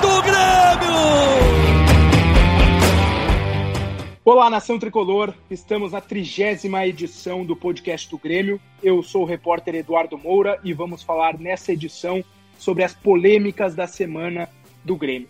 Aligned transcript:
do 0.00 0.22
Grêmio! 0.22 0.98
Olá, 4.24 4.50
nação 4.50 4.78
tricolor! 4.78 5.34
Estamos 5.50 5.92
na 5.92 6.00
trigésima 6.00 6.86
edição 6.86 7.44
do 7.44 7.56
podcast 7.56 8.08
do 8.10 8.18
Grêmio. 8.18 8.60
Eu 8.82 9.02
sou 9.02 9.22
o 9.22 9.24
repórter 9.24 9.74
Eduardo 9.74 10.16
Moura 10.16 10.60
e 10.62 10.72
vamos 10.72 11.02
falar 11.02 11.38
nessa 11.38 11.72
edição 11.72 12.22
sobre 12.58 12.84
as 12.84 12.94
polêmicas 12.94 13.74
da 13.74 13.86
semana 13.86 14.48
do 14.84 14.96
Grêmio. 14.96 15.28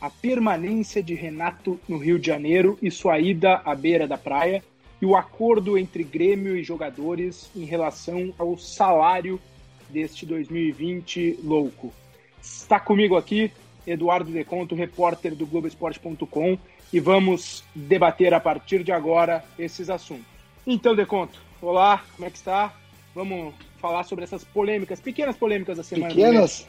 A 0.00 0.10
permanência 0.10 1.02
de 1.02 1.14
Renato 1.14 1.78
no 1.88 1.96
Rio 1.96 2.18
de 2.18 2.26
Janeiro 2.26 2.78
e 2.82 2.90
sua 2.90 3.18
ida 3.18 3.62
à 3.64 3.74
beira 3.74 4.06
da 4.06 4.18
praia 4.18 4.62
e 5.00 5.06
o 5.06 5.16
acordo 5.16 5.78
entre 5.78 6.02
Grêmio 6.04 6.56
e 6.56 6.62
jogadores 6.62 7.50
em 7.56 7.64
relação 7.64 8.34
ao 8.38 8.58
salário 8.58 9.40
deste 9.88 10.26
2020 10.26 11.38
louco. 11.42 11.92
Está 12.40 12.80
comigo 12.80 13.16
aqui 13.16 13.52
Eduardo 13.86 14.30
Deconto, 14.30 14.74
repórter 14.74 15.34
do 15.34 15.46
Globoesporte.com 15.46 16.58
e 16.92 17.00
vamos 17.00 17.64
debater 17.74 18.34
a 18.34 18.40
partir 18.40 18.84
de 18.84 18.92
agora 18.92 19.44
esses 19.58 19.90
assuntos. 19.90 20.26
Então, 20.66 20.94
Deconto, 20.94 21.40
olá, 21.60 22.02
como 22.14 22.26
é 22.26 22.30
que 22.30 22.36
está? 22.36 22.74
Vamos 23.14 23.54
falar 23.78 24.04
sobre 24.04 24.24
essas 24.24 24.44
polêmicas, 24.44 25.00
pequenas 25.00 25.36
polêmicas 25.36 25.76
da 25.76 25.82
semana. 25.82 26.14
Pequenas? 26.14 26.66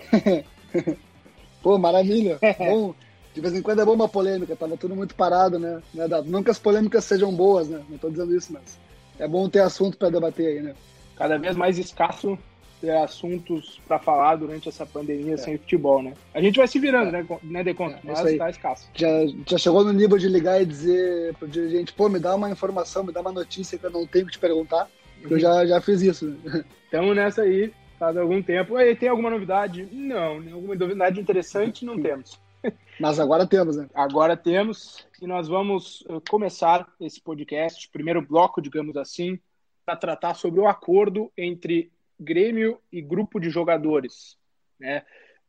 Pô, 1.61 1.77
maravilha. 1.77 2.39
bom, 2.57 2.95
de 3.33 3.41
vez 3.41 3.53
em 3.53 3.61
quando 3.61 3.81
é 3.81 3.85
bom 3.85 3.93
uma 3.93 4.09
polêmica, 4.09 4.55
tava 4.55 4.75
tudo 4.75 4.95
muito 4.95 5.15
parado, 5.15 5.59
né? 5.59 5.81
né 5.93 6.05
Não 6.25 6.43
que 6.43 6.49
as 6.49 6.59
polêmicas 6.59 7.05
sejam 7.05 7.33
boas, 7.33 7.69
né? 7.69 7.81
Não 7.89 7.97
tô 7.97 8.09
dizendo 8.09 8.35
isso, 8.35 8.51
mas 8.51 8.79
é 9.19 9.27
bom 9.27 9.47
ter 9.47 9.59
assunto 9.59 9.97
para 9.97 10.09
debater 10.09 10.47
aí, 10.47 10.61
né? 10.61 10.73
Cada 11.15 11.37
vez 11.37 11.55
mais 11.55 11.77
escasso 11.77 12.37
ter 12.83 12.97
assuntos 12.97 13.79
para 13.87 13.97
falar 13.97 14.35
durante 14.35 14.67
essa 14.67 14.85
pandemia 14.85 15.35
é. 15.35 15.37
sem 15.37 15.57
futebol, 15.57 16.03
né? 16.03 16.13
A 16.33 16.41
gente 16.41 16.57
vai 16.57 16.67
se 16.67 16.77
virando, 16.77 17.15
é. 17.15 17.23
né, 17.23 17.39
né 17.41 17.63
Deconto? 17.63 17.95
É, 17.95 17.99
mas 18.03 18.37
tá 18.37 18.49
escasso. 18.49 18.89
Já, 18.93 19.07
já 19.47 19.57
chegou 19.57 19.85
no 19.85 19.93
nível 19.93 20.17
de 20.17 20.27
ligar 20.27 20.61
e 20.61 20.65
dizer 20.65 21.33
pro 21.35 21.47
dirigente, 21.47 21.93
pô, 21.93 22.09
me 22.09 22.19
dá 22.19 22.35
uma 22.35 22.49
informação, 22.49 23.05
me 23.05 23.13
dá 23.13 23.21
uma 23.21 23.31
notícia 23.31 23.77
que 23.77 23.85
eu 23.85 23.89
não 23.89 24.05
tenho 24.05 24.25
que 24.25 24.33
te 24.33 24.39
perguntar. 24.39 24.89
Uhum. 25.23 25.29
Eu 25.29 25.39
já, 25.39 25.65
já 25.65 25.79
fiz 25.79 26.01
isso. 26.01 26.35
Estamos 26.83 27.15
nessa 27.15 27.43
aí, 27.43 27.71
faz 27.97 28.17
algum 28.17 28.43
tempo. 28.43 28.77
E 28.77 28.93
tem 28.97 29.07
alguma 29.07 29.29
novidade? 29.29 29.87
Não, 29.89 30.35
alguma 30.53 30.75
novidade 30.75 31.21
interessante 31.21 31.85
não 31.85 32.01
temos. 32.01 32.37
Mas 32.99 33.17
agora 33.17 33.47
temos, 33.47 33.77
né? 33.77 33.87
Agora 33.93 34.35
temos, 34.35 35.07
e 35.21 35.25
nós 35.25 35.47
vamos 35.47 36.03
eh, 36.09 36.19
começar 36.29 36.85
esse 36.99 37.21
podcast, 37.21 37.89
primeiro 37.89 38.21
bloco, 38.21 38.61
digamos 38.61 38.97
assim, 38.97 39.39
para 39.85 39.95
tratar 39.95 40.33
sobre 40.33 40.59
o 40.59 40.67
acordo 40.67 41.31
entre 41.37 41.93
Grêmio 42.23 42.79
e 42.91 43.01
grupo 43.01 43.39
de 43.39 43.49
jogadores. 43.49 44.37
Né? 44.79 45.03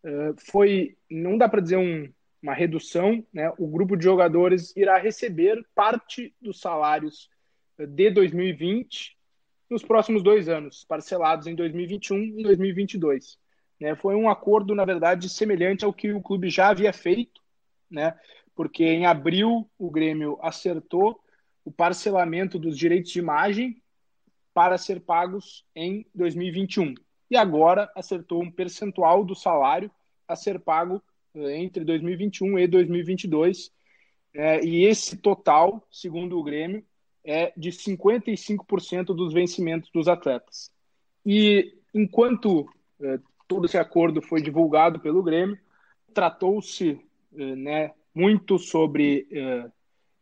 Uh, 0.05 0.34
foi, 0.50 0.97
não 1.11 1.39
dá 1.39 1.48
para 1.48 1.61
dizer 1.61 1.77
um, 1.77 2.12
uma 2.42 2.55
redução, 2.55 3.25
né? 3.33 3.50
o 3.58 3.66
grupo 3.66 3.97
de 3.97 4.05
jogadores 4.05 4.77
irá 4.77 4.98
receber 4.98 5.65
parte 5.75 6.34
dos 6.41 6.60
salários 6.60 7.31
de 7.78 8.10
2020 8.10 9.16
nos 9.71 9.82
próximos 9.82 10.22
dois 10.22 10.48
anos, 10.48 10.84
parcelados 10.84 11.47
em 11.47 11.54
2021 11.54 12.38
e 12.38 12.43
2022. 12.43 13.38
Né? 13.81 13.94
Foi 13.94 14.15
um 14.15 14.28
acordo, 14.28 14.75
na 14.75 14.84
verdade, 14.84 15.28
semelhante 15.28 15.84
ao 15.84 15.93
que 15.93 16.12
o 16.12 16.21
clube 16.21 16.50
já 16.50 16.69
havia 16.69 16.93
feito, 16.93 17.41
né? 17.91 18.15
porque 18.54 18.84
em 18.84 19.06
abril 19.06 19.69
o 19.78 19.91
Grêmio 19.91 20.38
acertou 20.43 21.21
o 21.65 21.72
parcelamento 21.72 22.59
dos 22.59 22.78
direitos 22.78 23.10
de 23.10 23.19
imagem 23.19 23.82
para 24.54 24.78
ser 24.78 25.00
pagos 25.00 25.66
em 25.75 26.06
2021. 26.15 26.94
E 27.28 27.37
agora 27.37 27.91
acertou 27.97 28.41
um 28.41 28.50
percentual 28.50 29.25
do 29.25 29.34
salário 29.34 29.91
a 30.26 30.37
ser 30.37 30.60
pago 30.60 31.03
eh, 31.34 31.59
entre 31.59 31.84
2021 31.84 32.60
e 32.60 32.66
2022. 32.69 33.72
É, 34.32 34.65
e 34.65 34.84
esse 34.84 35.16
total, 35.16 35.87
segundo 35.91 36.38
o 36.38 36.42
Grêmio, 36.42 36.84
é 37.25 37.53
de 37.56 37.70
55% 37.70 39.06
dos 39.06 39.32
vencimentos 39.32 39.91
dos 39.92 40.09
atletas. 40.09 40.71
E 41.26 41.75
enquanto 41.92 42.69
é, 43.00 43.19
todo 43.48 43.66
esse 43.66 43.78
acordo 43.78 44.22
foi 44.22 44.41
divulgado 44.41 45.00
pelo 45.00 45.22
Grêmio, 45.22 45.59
tratou-se 46.12 47.00
é, 47.36 47.56
né, 47.56 47.92
muito 48.15 48.59
sobre 48.59 49.26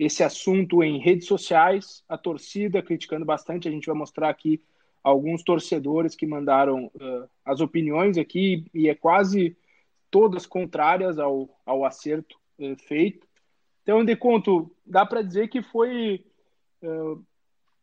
esse 0.04 0.24
assunto 0.24 0.82
em 0.82 0.98
redes 0.98 1.26
sociais, 1.26 2.02
a 2.08 2.18
torcida 2.18 2.82
criticando 2.82 3.24
bastante. 3.24 3.68
A 3.68 3.70
gente 3.70 3.86
vai 3.86 3.94
mostrar 3.94 4.28
aqui 4.28 4.60
alguns 5.02 5.42
torcedores 5.42 6.14
que 6.14 6.26
mandaram 6.26 6.86
uh, 6.86 7.28
as 7.44 7.60
opiniões 7.60 8.18
aqui, 8.18 8.64
e 8.74 8.88
é 8.88 8.94
quase 8.94 9.56
todas 10.10 10.46
contrárias 10.46 11.18
ao, 11.18 11.48
ao 11.64 11.84
acerto 11.84 12.36
uh, 12.58 12.76
feito. 12.76 13.26
Então, 13.82 14.04
de 14.04 14.14
conto, 14.16 14.70
dá 14.86 15.04
para 15.04 15.22
dizer 15.22 15.48
que 15.48 15.62
foi 15.62 16.24
uh, 16.82 17.24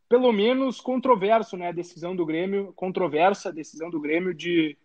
pelo 0.07 0.31
menos 0.31 0.81
controverso 0.81 1.57
né, 1.57 1.69
a 1.69 1.73
decisão 1.73 2.15
do 2.15 2.25
Grêmio, 2.25 2.73
controversa 2.75 3.49
a 3.49 3.53
decisão 3.53 3.89
do 3.89 3.99
Grêmio 3.99 4.33
de, 4.33 4.75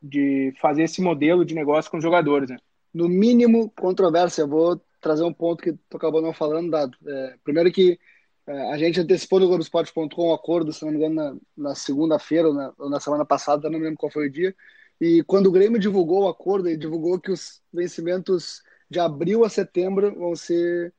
de 0.00 0.54
fazer 0.60 0.84
esse 0.84 1.02
modelo 1.02 1.44
de 1.44 1.52
negócio 1.52 1.90
com 1.90 1.96
os 1.96 2.02
jogadores. 2.02 2.48
Né? 2.48 2.56
No 2.94 3.08
mínimo, 3.08 3.70
controvérsia. 3.70 4.42
Eu 4.42 4.48
vou 4.48 4.80
trazer 5.06 5.22
um 5.22 5.32
ponto 5.32 5.62
que 5.62 5.72
tu 5.88 5.96
acabou 5.96 6.20
não 6.20 6.32
falando, 6.32 6.68
Dado. 6.68 6.98
É, 7.06 7.36
primeiro 7.44 7.70
que 7.70 7.96
é, 8.44 8.72
a 8.72 8.76
gente 8.76 9.00
antecipou 9.00 9.38
no 9.38 9.46
Globoesporte.com 9.46 10.22
o 10.22 10.30
um 10.30 10.34
acordo, 10.34 10.72
se 10.72 10.84
não 10.84 10.90
me 10.90 10.98
engano, 10.98 11.14
na, 11.14 11.68
na 11.68 11.74
segunda-feira 11.76 12.48
ou 12.48 12.54
na, 12.54 12.72
na, 12.90 12.98
semana 12.98 13.24
passada, 13.24 13.70
não 13.70 13.78
me 13.78 13.84
lembro 13.84 13.98
qual 13.98 14.10
foi 14.10 14.26
o 14.26 14.30
dia. 14.30 14.54
E 15.00 15.22
quando 15.24 15.46
o 15.46 15.52
Grêmio 15.52 15.78
divulgou 15.78 16.24
o 16.24 16.28
acordo, 16.28 16.68
ele 16.68 16.76
divulgou 16.76 17.20
que 17.20 17.30
os 17.30 17.62
vencimentos 17.72 18.62
de 18.90 18.98
abril 18.98 19.44
a 19.44 19.48
setembro 19.48 20.12
vão 20.16 20.34
ser, 20.34 20.92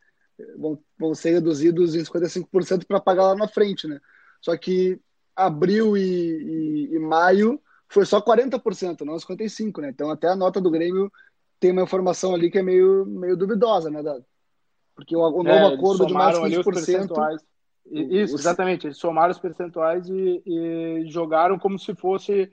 vão, 0.57 0.81
vão 0.97 1.13
ser 1.13 1.31
reduzidos 1.31 1.93
em 1.93 2.03
55% 2.03 2.85
para 2.87 3.01
pagar 3.01 3.23
lá 3.23 3.35
na 3.35 3.47
frente, 3.47 3.87
né? 3.87 3.99
Só 4.41 4.55
que 4.55 5.01
abril 5.35 5.97
e, 5.97 6.01
e, 6.91 6.95
e 6.95 6.99
maio 6.99 7.61
foi 7.89 8.05
só 8.05 8.21
40%, 8.21 9.01
não 9.01 9.15
55%, 9.15 9.81
né? 9.81 9.89
Então 9.89 10.09
até 10.09 10.27
a 10.29 10.35
nota 10.35 10.61
do 10.61 10.71
Grêmio 10.71 11.11
tem 11.59 11.71
uma 11.71 11.83
informação 11.83 12.33
ali 12.33 12.49
que 12.49 12.57
é 12.57 12.63
meio, 12.63 13.05
meio 13.05 13.35
duvidosa, 13.35 13.89
né, 13.89 14.01
Dado? 14.03 14.25
Porque 14.95 15.15
o, 15.15 15.21
o 15.21 15.43
novo 15.43 15.49
é, 15.49 15.73
acordo 15.73 16.05
de 16.05 16.13
mais 16.13 16.37
15%. 16.37 17.39
Isso, 17.89 18.35
exatamente. 18.35 18.87
Eles 18.87 18.97
somaram 18.97 19.31
os 19.31 19.39
percentuais 19.39 20.09
e, 20.09 20.41
e, 20.45 21.03
jogaram 21.07 21.57
como 21.57 21.79
se 21.79 21.95
fosse 21.95 22.51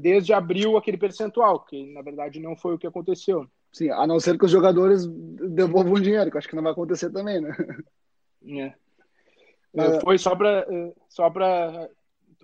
desde 0.00 0.32
abril 0.32 0.76
aquele 0.76 0.96
percentual, 0.96 1.60
que 1.60 1.92
na 1.92 2.02
verdade 2.02 2.40
não 2.40 2.56
foi 2.56 2.74
o 2.74 2.78
que 2.78 2.86
aconteceu. 2.86 3.46
Sim, 3.72 3.90
a 3.90 4.06
não 4.06 4.20
ser 4.20 4.38
que 4.38 4.44
os 4.44 4.50
jogadores 4.50 5.06
devolvam 5.06 5.94
dinheiro, 5.94 6.30
que 6.30 6.38
acho 6.38 6.48
que 6.48 6.56
não 6.56 6.62
vai 6.62 6.72
acontecer 6.72 7.10
também, 7.10 7.40
né? 7.40 7.56
É. 8.46 8.74
É, 9.76 10.00
foi 10.00 10.18
só 10.18 10.36
para 10.36 10.66
só 11.08 11.28
para 11.28 11.88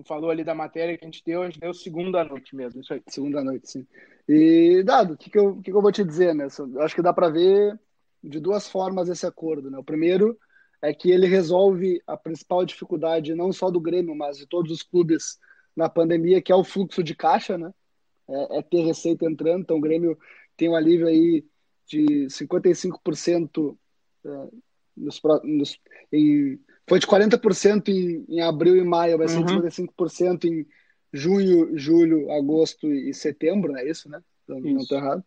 tu 0.02 0.08
falou 0.08 0.30
ali 0.30 0.42
da 0.42 0.54
matéria 0.54 0.96
que 0.96 1.04
a 1.04 1.06
gente 1.06 1.22
deu, 1.24 1.42
a 1.42 1.46
gente 1.46 1.60
deu 1.60 1.74
segunda 1.74 2.24
noite 2.24 2.54
mesmo, 2.56 2.80
isso 2.80 2.92
aí. 2.94 3.02
Segunda 3.08 3.42
noite, 3.42 3.70
sim. 3.70 3.86
E, 4.28 4.82
Dado, 4.82 5.14
o 5.14 5.16
que, 5.16 5.30
que, 5.30 5.38
eu, 5.38 5.56
que, 5.56 5.70
que 5.70 5.76
eu 5.76 5.82
vou 5.82 5.92
te 5.92 6.04
dizer, 6.04 6.34
né? 6.34 6.46
Acho 6.80 6.94
que 6.94 7.02
dá 7.02 7.12
para 7.12 7.28
ver 7.28 7.78
de 8.22 8.38
duas 8.38 8.68
formas 8.68 9.08
esse 9.08 9.26
acordo, 9.26 9.70
né? 9.70 9.78
O 9.78 9.84
primeiro 9.84 10.38
é 10.82 10.94
que 10.94 11.10
ele 11.10 11.26
resolve 11.26 12.02
a 12.06 12.16
principal 12.16 12.64
dificuldade, 12.64 13.34
não 13.34 13.52
só 13.52 13.70
do 13.70 13.80
Grêmio, 13.80 14.14
mas 14.14 14.38
de 14.38 14.46
todos 14.46 14.72
os 14.72 14.82
clubes 14.82 15.38
na 15.76 15.88
pandemia, 15.88 16.40
que 16.40 16.52
é 16.52 16.56
o 16.56 16.64
fluxo 16.64 17.02
de 17.02 17.14
caixa, 17.14 17.58
né? 17.58 17.72
É, 18.28 18.58
é 18.58 18.62
ter 18.62 18.82
receita 18.82 19.26
entrando. 19.26 19.62
Então, 19.62 19.76
o 19.76 19.80
Grêmio 19.80 20.18
tem 20.56 20.68
um 20.68 20.76
alívio 20.76 21.06
aí 21.06 21.44
de 21.86 22.26
55% 22.26 23.76
é, 24.24 24.48
nos, 24.96 25.20
nos, 25.44 25.80
em, 26.12 26.58
foi 26.90 26.98
de 26.98 27.06
40% 27.06 27.88
em, 27.88 28.24
em 28.28 28.40
abril 28.40 28.76
e 28.76 28.82
maio, 28.82 29.16
vai 29.16 29.28
ser 29.28 29.38
uhum. 29.38 29.44
de 29.44 29.68
55% 29.68 30.44
em 30.46 30.66
junho, 31.12 31.78
julho, 31.78 32.28
agosto 32.32 32.92
e 32.92 33.14
setembro, 33.14 33.76
é 33.76 33.88
isso, 33.88 34.08
né? 34.10 34.20
Então, 34.42 34.58
não 34.58 34.80
estou 34.80 34.98
errado. 34.98 35.24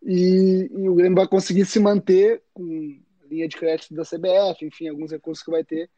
E, 0.00 0.70
e, 0.72 0.88
o 0.88 0.94
Grêmio 0.94 1.16
vai 1.16 1.26
conseguir 1.26 1.64
se 1.64 1.80
manter 1.80 2.40
com 2.54 3.02
linha 3.28 3.48
de 3.48 3.56
crédito 3.56 3.92
da 3.94 4.04
CBF, 4.04 4.64
enfim, 4.64 4.86
alguns 4.86 5.10
recursos 5.10 5.44
que 5.44 5.50
vai 5.50 5.64
ter 5.64 5.90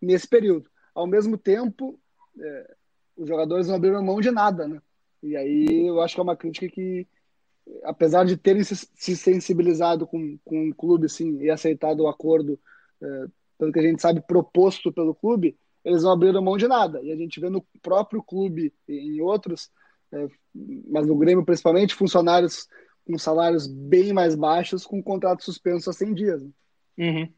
nesse 0.00 0.28
período. 0.28 0.70
Ao 0.94 1.08
mesmo 1.08 1.36
tempo, 1.36 1.98
é, 2.38 2.74
os 3.16 3.26
jogadores 3.26 3.66
não 3.66 3.74
abriram 3.74 4.00
mão 4.00 4.20
de 4.20 4.30
nada, 4.30 4.68
né? 4.68 4.80
E 5.24 5.36
aí 5.36 5.88
eu 5.88 6.00
acho 6.00 6.14
que 6.14 6.20
é 6.20 6.22
uma 6.22 6.36
crítica 6.36 6.68
que, 6.68 7.04
apesar 7.82 8.24
de 8.24 8.36
terem 8.36 8.62
se 8.62 9.16
sensibilizado 9.16 10.06
com, 10.06 10.38
com 10.44 10.68
o 10.68 10.74
clube 10.74 11.08
sim, 11.08 11.40
e 11.40 11.50
aceitado 11.50 12.04
o 12.04 12.08
acordo, 12.08 12.56
é, 13.02 13.26
pelo 13.62 13.72
que 13.72 13.78
a 13.78 13.82
gente 13.82 14.02
sabe, 14.02 14.20
proposto 14.20 14.90
pelo 14.90 15.14
clube, 15.14 15.56
eles 15.84 16.02
não 16.02 16.10
abriram 16.10 16.42
mão 16.42 16.56
de 16.56 16.66
nada. 16.66 17.00
E 17.00 17.12
a 17.12 17.16
gente 17.16 17.38
vê 17.38 17.48
no 17.48 17.64
próprio 17.80 18.20
clube 18.20 18.74
e 18.88 19.16
em 19.16 19.20
outros, 19.20 19.70
é, 20.10 20.26
mas 20.90 21.06
no 21.06 21.16
Grêmio 21.16 21.44
principalmente, 21.44 21.94
funcionários 21.94 22.68
com 23.06 23.16
salários 23.16 23.68
bem 23.68 24.12
mais 24.12 24.34
baixos, 24.34 24.84
com 24.84 25.00
contrato 25.00 25.44
suspenso 25.44 25.88
há 25.88 25.92
100 25.92 26.14
dias. 26.14 26.42
Né? 26.42 26.50
Uhum. 26.98 27.28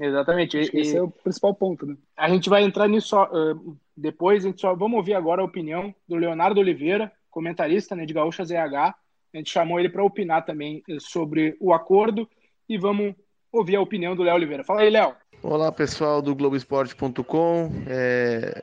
Exatamente. 0.00 0.56
E, 0.56 0.80
esse 0.80 0.96
é 0.96 1.02
o 1.02 1.08
principal 1.08 1.54
ponto. 1.54 1.86
Né? 1.86 1.96
A 2.16 2.28
gente 2.28 2.50
vai 2.50 2.64
entrar 2.64 2.88
nisso 2.88 3.16
uh, 3.16 3.76
depois, 3.96 4.44
a 4.44 4.48
gente 4.48 4.60
só 4.60 4.74
vamos 4.74 4.96
ouvir 4.96 5.14
agora 5.14 5.40
a 5.40 5.44
opinião 5.44 5.94
do 6.08 6.16
Leonardo 6.16 6.58
Oliveira, 6.58 7.12
comentarista 7.30 7.94
né, 7.94 8.04
de 8.04 8.12
Gaúcha 8.12 8.44
ZH. 8.44 8.74
A 8.74 9.36
gente 9.36 9.52
chamou 9.52 9.78
ele 9.78 9.88
para 9.88 10.02
opinar 10.02 10.44
também 10.44 10.82
sobre 10.98 11.56
o 11.60 11.72
acordo 11.72 12.28
e 12.68 12.76
vamos 12.76 13.14
ouvir 13.52 13.76
a 13.76 13.80
opinião 13.80 14.16
do 14.16 14.24
Léo 14.24 14.34
Oliveira. 14.34 14.64
Fala 14.64 14.80
aí, 14.80 14.90
Léo. 14.90 15.14
Olá, 15.46 15.70
pessoal 15.70 16.22
do 16.22 16.34
Globoesporte.com. 16.34 17.70
É... 17.86 18.62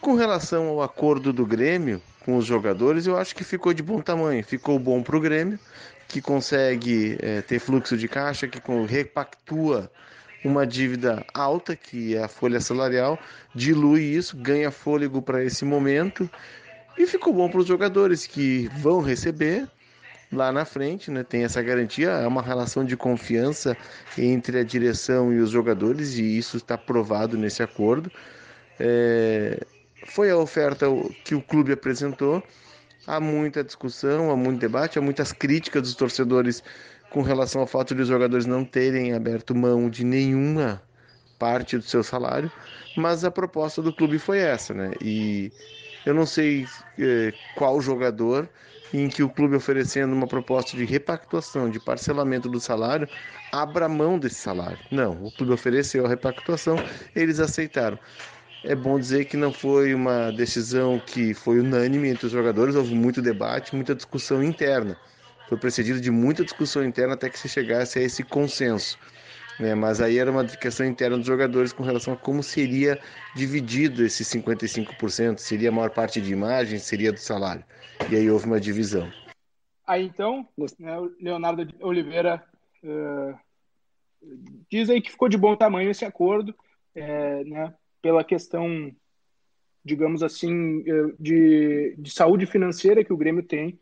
Com 0.00 0.14
relação 0.16 0.66
ao 0.66 0.82
acordo 0.82 1.32
do 1.32 1.46
Grêmio 1.46 2.02
com 2.24 2.36
os 2.36 2.44
jogadores, 2.44 3.06
eu 3.06 3.16
acho 3.16 3.32
que 3.32 3.44
ficou 3.44 3.72
de 3.72 3.80
bom 3.80 4.00
tamanho. 4.00 4.42
Ficou 4.42 4.76
bom 4.76 5.04
para 5.04 5.16
o 5.16 5.20
Grêmio, 5.20 5.56
que 6.08 6.20
consegue 6.20 7.16
é, 7.20 7.42
ter 7.42 7.60
fluxo 7.60 7.96
de 7.96 8.08
caixa, 8.08 8.48
que 8.48 8.60
repactua 8.88 9.88
uma 10.44 10.66
dívida 10.66 11.24
alta, 11.32 11.76
que 11.76 12.16
é 12.16 12.24
a 12.24 12.28
folha 12.28 12.60
salarial, 12.60 13.16
dilui 13.54 14.02
isso, 14.02 14.36
ganha 14.36 14.72
fôlego 14.72 15.22
para 15.22 15.44
esse 15.44 15.64
momento 15.64 16.28
e 16.98 17.06
ficou 17.06 17.32
bom 17.32 17.48
para 17.48 17.60
os 17.60 17.68
jogadores 17.68 18.26
que 18.26 18.68
vão 18.78 19.00
receber 19.00 19.68
lá 20.32 20.52
na 20.52 20.64
frente, 20.64 21.10
né? 21.10 21.24
Tem 21.24 21.44
essa 21.44 21.62
garantia, 21.62 22.10
é 22.10 22.26
uma 22.26 22.42
relação 22.42 22.84
de 22.84 22.96
confiança 22.96 23.76
entre 24.16 24.58
a 24.58 24.64
direção 24.64 25.32
e 25.32 25.40
os 25.40 25.50
jogadores 25.50 26.16
e 26.16 26.38
isso 26.38 26.56
está 26.56 26.78
provado 26.78 27.36
nesse 27.36 27.62
acordo. 27.62 28.10
É... 28.78 29.60
Foi 30.06 30.30
a 30.30 30.36
oferta 30.36 30.86
que 31.24 31.34
o 31.34 31.42
clube 31.42 31.72
apresentou. 31.72 32.42
Há 33.06 33.20
muita 33.20 33.64
discussão, 33.64 34.30
há 34.30 34.36
muito 34.36 34.60
debate, 34.60 34.98
há 34.98 35.02
muitas 35.02 35.32
críticas 35.32 35.82
dos 35.82 35.94
torcedores 35.94 36.62
com 37.10 37.22
relação 37.22 37.60
ao 37.60 37.66
fato 37.66 37.94
de 37.94 38.02
os 38.02 38.08
jogadores 38.08 38.46
não 38.46 38.64
terem 38.64 39.12
aberto 39.12 39.54
mão 39.54 39.90
de 39.90 40.04
nenhuma 40.04 40.80
parte 41.38 41.76
do 41.76 41.82
seu 41.82 42.04
salário, 42.04 42.52
mas 42.96 43.24
a 43.24 43.30
proposta 43.30 43.82
do 43.82 43.92
clube 43.92 44.18
foi 44.18 44.38
essa, 44.38 44.72
né? 44.74 44.92
E 45.00 45.50
eu 46.06 46.14
não 46.14 46.26
sei 46.26 46.66
eh, 46.98 47.32
qual 47.56 47.80
jogador 47.80 48.48
em 48.92 49.08
que 49.10 49.22
o 49.22 49.30
clube 49.30 49.56
oferecendo 49.56 50.12
uma 50.12 50.26
proposta 50.26 50.76
de 50.76 50.84
repactuação, 50.84 51.68
de 51.70 51.78
parcelamento 51.80 52.48
do 52.48 52.60
salário, 52.60 53.08
abra 53.50 53.88
mão 53.88 54.18
desse 54.18 54.36
salário. 54.36 54.84
Não, 54.90 55.24
o 55.26 55.30
clube 55.32 55.52
ofereceu 55.52 56.04
a 56.06 56.08
repactuação, 56.08 56.82
eles 57.14 57.40
aceitaram. 57.40 57.98
É 58.62 58.74
bom 58.74 58.98
dizer 58.98 59.24
que 59.26 59.36
não 59.36 59.52
foi 59.52 59.94
uma 59.94 60.30
decisão 60.30 61.00
que 61.00 61.32
foi 61.34 61.60
unânime 61.60 62.08
entre 62.08 62.26
os 62.26 62.32
jogadores, 62.32 62.74
houve 62.74 62.94
muito 62.94 63.22
debate, 63.22 63.74
muita 63.74 63.94
discussão 63.94 64.42
interna 64.42 64.98
foi 65.46 65.58
precedido 65.58 66.00
de 66.00 66.10
muita 66.12 66.44
discussão 66.44 66.84
interna 66.84 67.14
até 67.14 67.28
que 67.28 67.36
se 67.38 67.48
chegasse 67.48 67.98
a 67.98 68.02
esse 68.02 68.22
consenso. 68.22 68.96
Né? 69.60 69.74
Mas 69.74 70.00
aí 70.00 70.18
era 70.18 70.30
uma 70.30 70.44
questão 70.44 70.86
interna 70.86 71.18
dos 71.18 71.26
jogadores 71.26 71.72
com 71.72 71.82
relação 71.82 72.14
a 72.14 72.16
como 72.16 72.42
seria 72.42 72.98
dividido 73.36 74.02
esse 74.04 74.24
55%, 74.24 75.38
seria 75.38 75.68
a 75.68 75.72
maior 75.72 75.90
parte 75.90 76.20
de 76.20 76.32
imagem, 76.32 76.78
seria 76.78 77.12
do 77.12 77.18
salário. 77.18 77.62
E 78.10 78.16
aí 78.16 78.30
houve 78.30 78.46
uma 78.46 78.58
divisão. 78.58 79.12
Aí 79.86 80.04
então, 80.04 80.48
né, 80.78 80.96
Leonardo 81.20 81.68
Oliveira 81.80 82.42
uh, 82.82 83.38
diz 84.70 84.88
aí 84.88 85.02
que 85.02 85.10
ficou 85.10 85.28
de 85.28 85.36
bom 85.36 85.54
tamanho 85.54 85.90
esse 85.90 86.04
acordo, 86.04 86.54
é, 86.94 87.44
né, 87.44 87.74
pela 88.00 88.24
questão, 88.24 88.90
digamos 89.84 90.22
assim, 90.22 90.82
eh, 90.86 91.14
de, 91.18 91.94
de 91.98 92.10
saúde 92.10 92.46
financeira 92.46 93.04
que 93.04 93.12
o 93.12 93.16
Grêmio 93.16 93.42
tem 93.42 93.78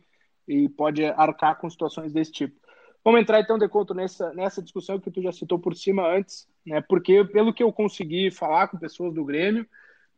e 0.46 0.69
pode 0.69 1.04
arcar 1.04 1.58
com 1.58 1.70
situações 1.70 2.12
desse 2.12 2.32
tipo. 2.32 2.56
Vamos 3.05 3.21
entrar 3.21 3.41
então, 3.41 3.59
Deconto, 3.59 3.95
nessa, 3.95 4.33
nessa 4.35 4.62
discussão 4.62 5.00
que 5.00 5.11
tu 5.11 5.23
já 5.23 5.33
citou 5.33 5.59
por 5.59 5.75
cima 5.75 6.06
antes, 6.06 6.49
né? 6.67 6.81
Porque, 6.81 7.25
pelo 7.25 7.55
que 7.55 7.62
eu 7.62 7.73
consegui 7.73 8.31
falar 8.31 8.69
com 8.69 8.79
pessoas 8.79 9.15
do 9.15 9.25
Grêmio, 9.25 9.67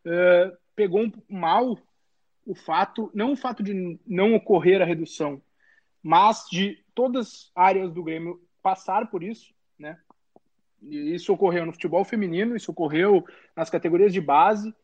uh, 0.06 0.56
pegou 0.74 1.02
um, 1.02 1.12
mal 1.28 1.78
o 2.46 2.54
fato, 2.54 3.10
não 3.14 3.32
o 3.32 3.36
fato 3.36 3.62
de 3.62 3.98
não 4.06 4.34
ocorrer 4.34 4.82
a 4.82 4.84
redução, 4.84 5.40
mas 6.02 6.46
de 6.50 6.82
todas 6.94 7.26
as 7.26 7.52
áreas 7.54 7.92
do 7.92 8.02
Grêmio 8.02 8.40
passar 8.62 9.10
por 9.10 9.22
isso, 9.22 9.54
né? 9.78 9.98
Isso 10.82 11.32
ocorreu 11.32 11.66
no 11.66 11.72
futebol 11.72 12.04
feminino, 12.04 12.56
isso 12.56 12.70
ocorreu 12.70 13.24
nas 13.54 13.68
categorias 13.68 14.12
de 14.12 14.20
base, 14.20 14.74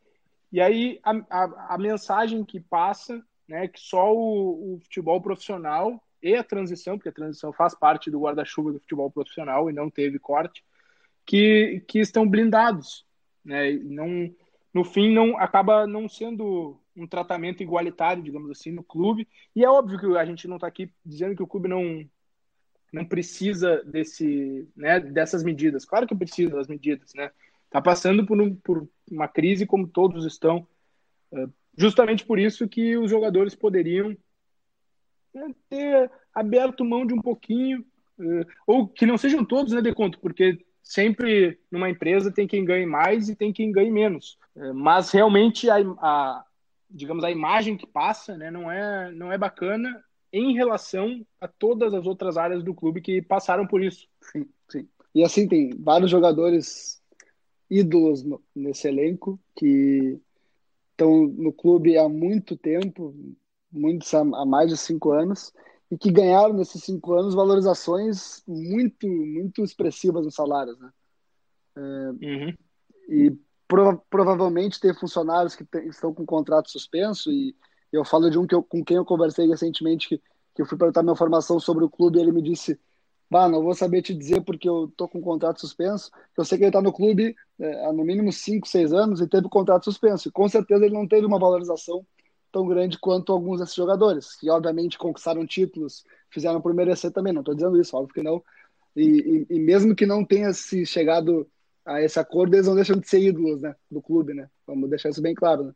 e 0.51 0.61
aí 0.61 0.99
a, 1.03 1.11
a, 1.29 1.75
a 1.75 1.77
mensagem 1.77 2.45
que 2.45 2.59
passa 2.59 3.21
né, 3.47 3.67
que 3.67 3.79
só 3.79 4.13
o, 4.13 4.75
o, 4.75 4.79
futebol 4.81 5.21
profissional 5.21 6.01
e 6.21 6.35
a 6.35 6.43
transição, 6.43 6.97
porque 6.97 7.09
a 7.09 7.13
transição 7.13 7.53
faz 7.53 7.75
parte 7.75 8.09
do 8.09 8.19
guarda-chuva 8.19 8.71
do 8.71 8.79
futebol 8.79 9.11
profissional 9.11 9.69
e 9.69 9.73
não 9.73 9.89
teve 9.89 10.19
corte, 10.19 10.63
que, 11.25 11.83
que 11.87 11.99
estão 11.99 12.27
blindados, 12.27 13.05
né, 13.43 13.73
não, 13.73 14.33
no 14.73 14.83
fim 14.83 15.13
não 15.13 15.37
acaba 15.37 15.85
não 15.85 16.07
sendo 16.07 16.79
um 16.95 17.05
tratamento 17.05 17.61
igualitário, 17.61 18.23
digamos 18.23 18.49
assim, 18.49 18.71
no 18.71 18.83
clube, 18.83 19.27
e 19.55 19.63
é 19.63 19.69
óbvio 19.69 19.99
que 19.99 20.17
a 20.17 20.25
gente 20.25 20.47
não 20.47 20.55
está 20.55 20.67
aqui 20.67 20.91
dizendo 21.05 21.35
que 21.35 21.43
o 21.43 21.47
clube 21.47 21.67
não 21.67 22.09
não 22.89 23.03
precisa 23.03 23.83
desse, 23.83 24.65
né, 24.73 24.97
dessas 24.97 25.43
medidas. 25.43 25.83
Claro 25.83 26.07
que 26.07 26.15
precisa 26.15 26.55
das 26.55 26.69
medidas, 26.69 27.13
né? 27.13 27.31
Está 27.65 27.81
passando 27.81 28.25
por, 28.25 28.41
um, 28.41 28.55
por 28.55 28.87
uma 29.11 29.27
crise 29.27 29.65
como 29.65 29.85
todos 29.85 30.25
estão, 30.25 30.65
eh, 31.33 31.49
Justamente 31.77 32.25
por 32.25 32.39
isso 32.39 32.67
que 32.67 32.97
os 32.97 33.11
jogadores 33.11 33.53
poderiam 33.53 34.17
ter 35.69 36.11
aberto 36.33 36.85
mão 36.85 37.05
de 37.05 37.13
um 37.13 37.21
pouquinho, 37.21 37.85
eh, 38.19 38.45
ou 38.65 38.87
que 38.87 39.05
não 39.05 39.17
sejam 39.17 39.43
todos, 39.43 39.73
né, 39.73 39.81
de 39.81 39.93
conto, 39.93 40.19
porque 40.19 40.63
sempre 40.83 41.59
numa 41.71 41.89
empresa 41.89 42.31
tem 42.31 42.47
quem 42.47 42.63
ganhe 42.63 42.85
mais 42.85 43.29
e 43.29 43.35
tem 43.35 43.51
quem 43.51 43.71
ganhe 43.71 43.91
menos. 43.91 44.37
Eh, 44.55 44.73
mas 44.73 45.11
realmente 45.11 45.69
a, 45.69 45.77
a 45.77 46.45
digamos 46.89 47.23
a 47.23 47.31
imagem 47.31 47.75
que 47.75 47.85
passa, 47.85 48.37
né, 48.37 48.49
não 48.49 48.71
é 48.71 49.11
não 49.11 49.31
é 49.31 49.37
bacana 49.37 50.03
em 50.31 50.53
relação 50.53 51.25
a 51.39 51.47
todas 51.47 51.93
as 51.93 52.05
outras 52.05 52.37
áreas 52.37 52.63
do 52.63 52.73
clube 52.73 53.01
que 53.01 53.21
passaram 53.21 53.65
por 53.65 53.81
isso. 53.83 54.07
Sim, 54.21 54.47
sim. 54.69 54.87
E 55.15 55.23
assim 55.23 55.47
tem 55.47 55.71
vários 55.79 56.11
jogadores 56.11 57.01
ídolos 57.69 58.25
nesse 58.55 58.87
elenco 58.87 59.39
que 59.55 60.19
estão 60.91 61.27
no 61.27 61.53
clube 61.53 61.97
há 61.97 62.07
muito 62.09 62.57
tempo, 62.57 63.15
muitos 63.71 64.13
há 64.13 64.23
mais 64.23 64.69
de 64.69 64.77
cinco 64.77 65.11
anos, 65.11 65.53
e 65.89 65.97
que 65.97 66.11
ganharam 66.11 66.53
nesses 66.53 66.83
cinco 66.83 67.13
anos 67.13 67.33
valorizações 67.33 68.43
muito, 68.47 69.07
muito 69.07 69.63
expressivas 69.63 70.25
nos 70.25 70.35
salários, 70.35 70.77
né? 70.79 70.89
É, 71.77 71.79
uhum. 71.79 72.53
E 73.09 73.37
pro, 73.67 73.97
provavelmente 74.09 74.79
tem 74.79 74.93
funcionários 74.93 75.55
que 75.55 75.63
tem, 75.63 75.87
estão 75.87 76.13
com 76.13 76.25
contrato 76.25 76.69
suspenso, 76.69 77.31
e 77.31 77.55
eu 77.91 78.03
falo 78.03 78.29
de 78.29 78.37
um 78.37 78.45
que 78.45 78.55
eu, 78.55 78.61
com 78.61 78.83
quem 78.83 78.97
eu 78.97 79.05
conversei 79.05 79.47
recentemente, 79.47 80.09
que, 80.09 80.21
que 80.55 80.61
eu 80.61 80.65
fui 80.65 80.77
perguntar 80.77 81.03
minha 81.03 81.15
formação 81.15 81.59
sobre 81.59 81.85
o 81.85 81.89
clube, 81.89 82.17
e 82.17 82.21
ele 82.21 82.31
me 82.31 82.41
disse 82.41 82.79
Bah, 83.29 83.49
não 83.49 83.61
vou 83.61 83.75
saber 83.75 84.01
te 84.01 84.13
dizer 84.13 84.41
porque 84.41 84.67
eu 84.69 84.91
tô 84.95 85.07
com 85.07 85.21
contrato 85.21 85.59
suspenso. 85.59 86.09
Eu 86.37 86.45
sei 86.45 86.57
que 86.57 86.63
ele 86.63 86.69
está 86.69 86.81
no 86.81 86.93
clube 86.93 87.35
é, 87.59 87.85
há 87.85 87.91
no 87.91 88.05
mínimo 88.05 88.31
5, 88.31 88.65
6 88.67 88.93
anos 88.93 89.19
e 89.19 89.27
teve 89.27 89.47
um 89.47 89.49
contrato 89.49 89.83
suspenso. 89.83 90.29
E 90.29 90.31
com 90.31 90.47
certeza 90.47 90.85
ele 90.85 90.93
não 90.93 91.07
teve 91.07 91.25
uma 91.25 91.39
valorização 91.39 92.05
tão 92.51 92.67
grande 92.67 92.97
quanto 92.99 93.31
alguns 93.31 93.59
desses 93.59 93.75
jogadores, 93.75 94.35
que 94.35 94.49
obviamente 94.49 94.97
conquistaram 94.97 95.45
títulos, 95.45 96.03
fizeram 96.29 96.61
por 96.61 96.73
merecer 96.73 97.11
também. 97.11 97.33
Não 97.33 97.41
estou 97.41 97.55
dizendo 97.55 97.79
isso, 97.79 97.95
óbvio 97.95 98.13
que 98.13 98.23
não. 98.23 98.43
E, 98.95 99.45
e, 99.49 99.55
e, 99.55 99.59
mesmo 99.59 99.95
que 99.95 100.05
não 100.05 100.25
tenha 100.25 100.51
se 100.53 100.85
chegado 100.85 101.47
a 101.85 102.01
esse 102.01 102.19
acordo, 102.19 102.55
eles 102.55 102.67
não 102.67 102.75
deixam 102.75 102.97
de 102.97 103.07
ser 103.07 103.19
ídolos 103.19 103.61
né, 103.61 103.75
do 103.89 104.01
clube, 104.01 104.33
né? 104.33 104.49
Vamos 104.65 104.89
deixar 104.89 105.09
isso 105.09 105.21
bem 105.21 105.35
claro. 105.35 105.65
Né? 105.65 105.73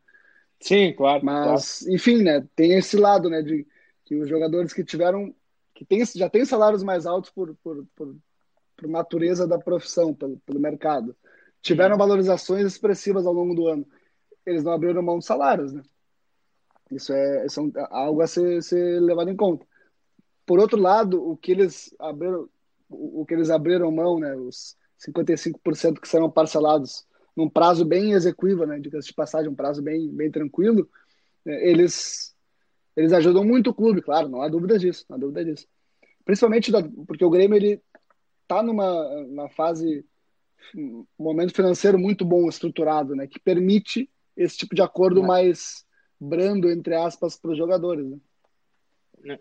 Sim, 0.59 0.93
claro. 0.93 1.23
Mas, 1.23 1.79
claro. 1.79 1.95
enfim, 1.95 2.23
né? 2.23 2.45
Tem 2.55 2.73
esse 2.73 2.97
lado, 2.97 3.29
né? 3.29 3.41
De 3.41 3.65
que 4.05 4.15
os 4.15 4.27
jogadores 4.27 4.73
que 4.73 4.83
tiveram 4.83 5.33
que 5.73 5.85
tem, 5.85 6.03
já 6.05 6.29
tem 6.29 6.45
salários 6.45 6.83
mais 6.83 7.05
altos 7.05 7.31
por, 7.31 7.55
por, 7.63 7.85
por, 7.95 8.15
por 8.77 8.87
natureza 8.87 9.47
da 9.47 9.57
profissão, 9.57 10.13
pelo, 10.13 10.37
pelo 10.45 10.59
mercado. 10.59 11.15
Tiveram 11.61 11.97
valorizações 11.97 12.65
expressivas 12.65 13.25
ao 13.25 13.33
longo 13.33 13.55
do 13.55 13.67
ano. 13.67 13.85
Eles 14.45 14.63
não 14.63 14.71
abriram 14.71 15.01
mão 15.01 15.19
de 15.19 15.25
salários, 15.25 15.73
né? 15.73 15.81
Isso 16.91 17.13
é, 17.13 17.45
isso 17.45 17.71
é 17.75 17.87
algo 17.89 18.21
a 18.21 18.27
ser, 18.27 18.61
ser 18.61 18.99
levado 19.01 19.29
em 19.29 19.35
conta. 19.35 19.65
Por 20.45 20.59
outro 20.59 20.79
lado, 20.79 21.23
o 21.25 21.37
que 21.37 21.51
eles 21.51 21.95
abriram, 21.99 22.49
o 22.89 23.25
que 23.25 23.33
eles 23.33 23.49
abriram 23.49 23.91
mão, 23.91 24.19
né, 24.19 24.35
os 24.35 24.75
55% 24.99 25.99
que 25.99 26.07
serão 26.07 26.29
parcelados 26.29 27.05
num 27.35 27.49
prazo 27.49 27.85
bem 27.85 28.11
execuível, 28.11 28.67
né, 28.67 28.79
diga-se 28.79 29.07
de 29.07 29.13
passagem, 29.13 29.49
um 29.49 29.55
prazo 29.55 29.81
bem, 29.81 30.09
bem 30.09 30.29
tranquilo, 30.29 30.89
né, 31.45 31.65
eles 31.65 32.35
eles 32.93 33.13
ajudam 33.13 33.45
muito 33.45 33.69
o 33.69 33.73
clube, 33.73 34.01
claro, 34.01 34.27
não 34.27 34.41
há 34.41 34.49
dúvida 34.49 34.77
disso, 34.77 35.05
não 35.07 35.15
há 35.15 35.19
dúvida 35.19 35.45
disso. 35.45 35.65
Principalmente 36.25 36.73
da, 36.73 36.83
porque 37.07 37.23
o 37.23 37.29
Grêmio 37.29 37.55
ele 37.55 37.81
tá 38.45 38.61
numa, 38.61 39.23
numa 39.23 39.49
fase, 39.49 40.05
um 40.75 41.05
momento 41.17 41.55
financeiro 41.55 41.97
muito 41.97 42.25
bom, 42.25 42.49
estruturado, 42.49 43.15
né, 43.15 43.27
que 43.27 43.39
permite 43.39 44.09
esse 44.35 44.57
tipo 44.57 44.75
de 44.75 44.81
acordo 44.81 45.23
é. 45.23 45.25
mais 45.25 45.85
brando, 46.21 46.69
entre 46.69 46.93
aspas, 46.93 47.35
para 47.35 47.49
os 47.49 47.57
jogadores. 47.57 48.05
Né? 49.23 49.39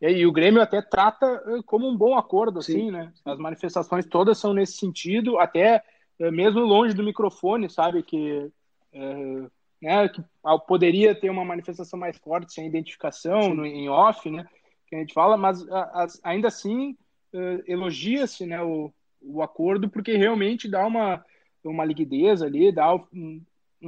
É. 0.00 0.10
E, 0.10 0.26
o 0.26 0.32
Grêmio 0.32 0.60
até 0.60 0.82
trata 0.82 1.24
eh, 1.46 1.62
como 1.64 1.88
um 1.88 1.96
bom 1.96 2.18
acordo, 2.18 2.60
Sim. 2.60 2.72
assim, 2.72 2.90
né? 2.90 3.12
As 3.24 3.38
manifestações 3.38 4.04
todas 4.04 4.36
são 4.36 4.52
nesse 4.52 4.72
sentido, 4.74 5.38
até 5.38 5.82
eh, 6.18 6.30
mesmo 6.32 6.60
longe 6.60 6.94
do 6.94 7.04
microfone, 7.04 7.70
sabe? 7.70 8.02
Que, 8.02 8.50
é, 8.92 9.46
né, 9.80 10.08
que 10.08 10.22
poderia 10.66 11.14
ter 11.14 11.30
uma 11.30 11.44
manifestação 11.44 11.98
mais 11.98 12.18
forte 12.18 12.52
sem 12.52 12.66
identificação, 12.66 13.54
no, 13.54 13.64
em 13.64 13.88
off, 13.88 14.28
né? 14.28 14.46
Que 14.88 14.96
a 14.96 14.98
gente 14.98 15.14
fala, 15.14 15.36
mas 15.36 15.66
a, 15.70 15.80
a, 15.80 16.06
ainda 16.24 16.48
assim 16.48 16.96
elogia-se 17.66 18.46
né, 18.46 18.62
o, 18.62 18.90
o 19.20 19.42
acordo, 19.42 19.90
porque 19.90 20.16
realmente 20.16 20.68
dá 20.68 20.86
uma, 20.86 21.22
uma 21.62 21.84
liquidez 21.84 22.40
ali, 22.40 22.72
dá 22.72 22.94
um, 22.94 23.42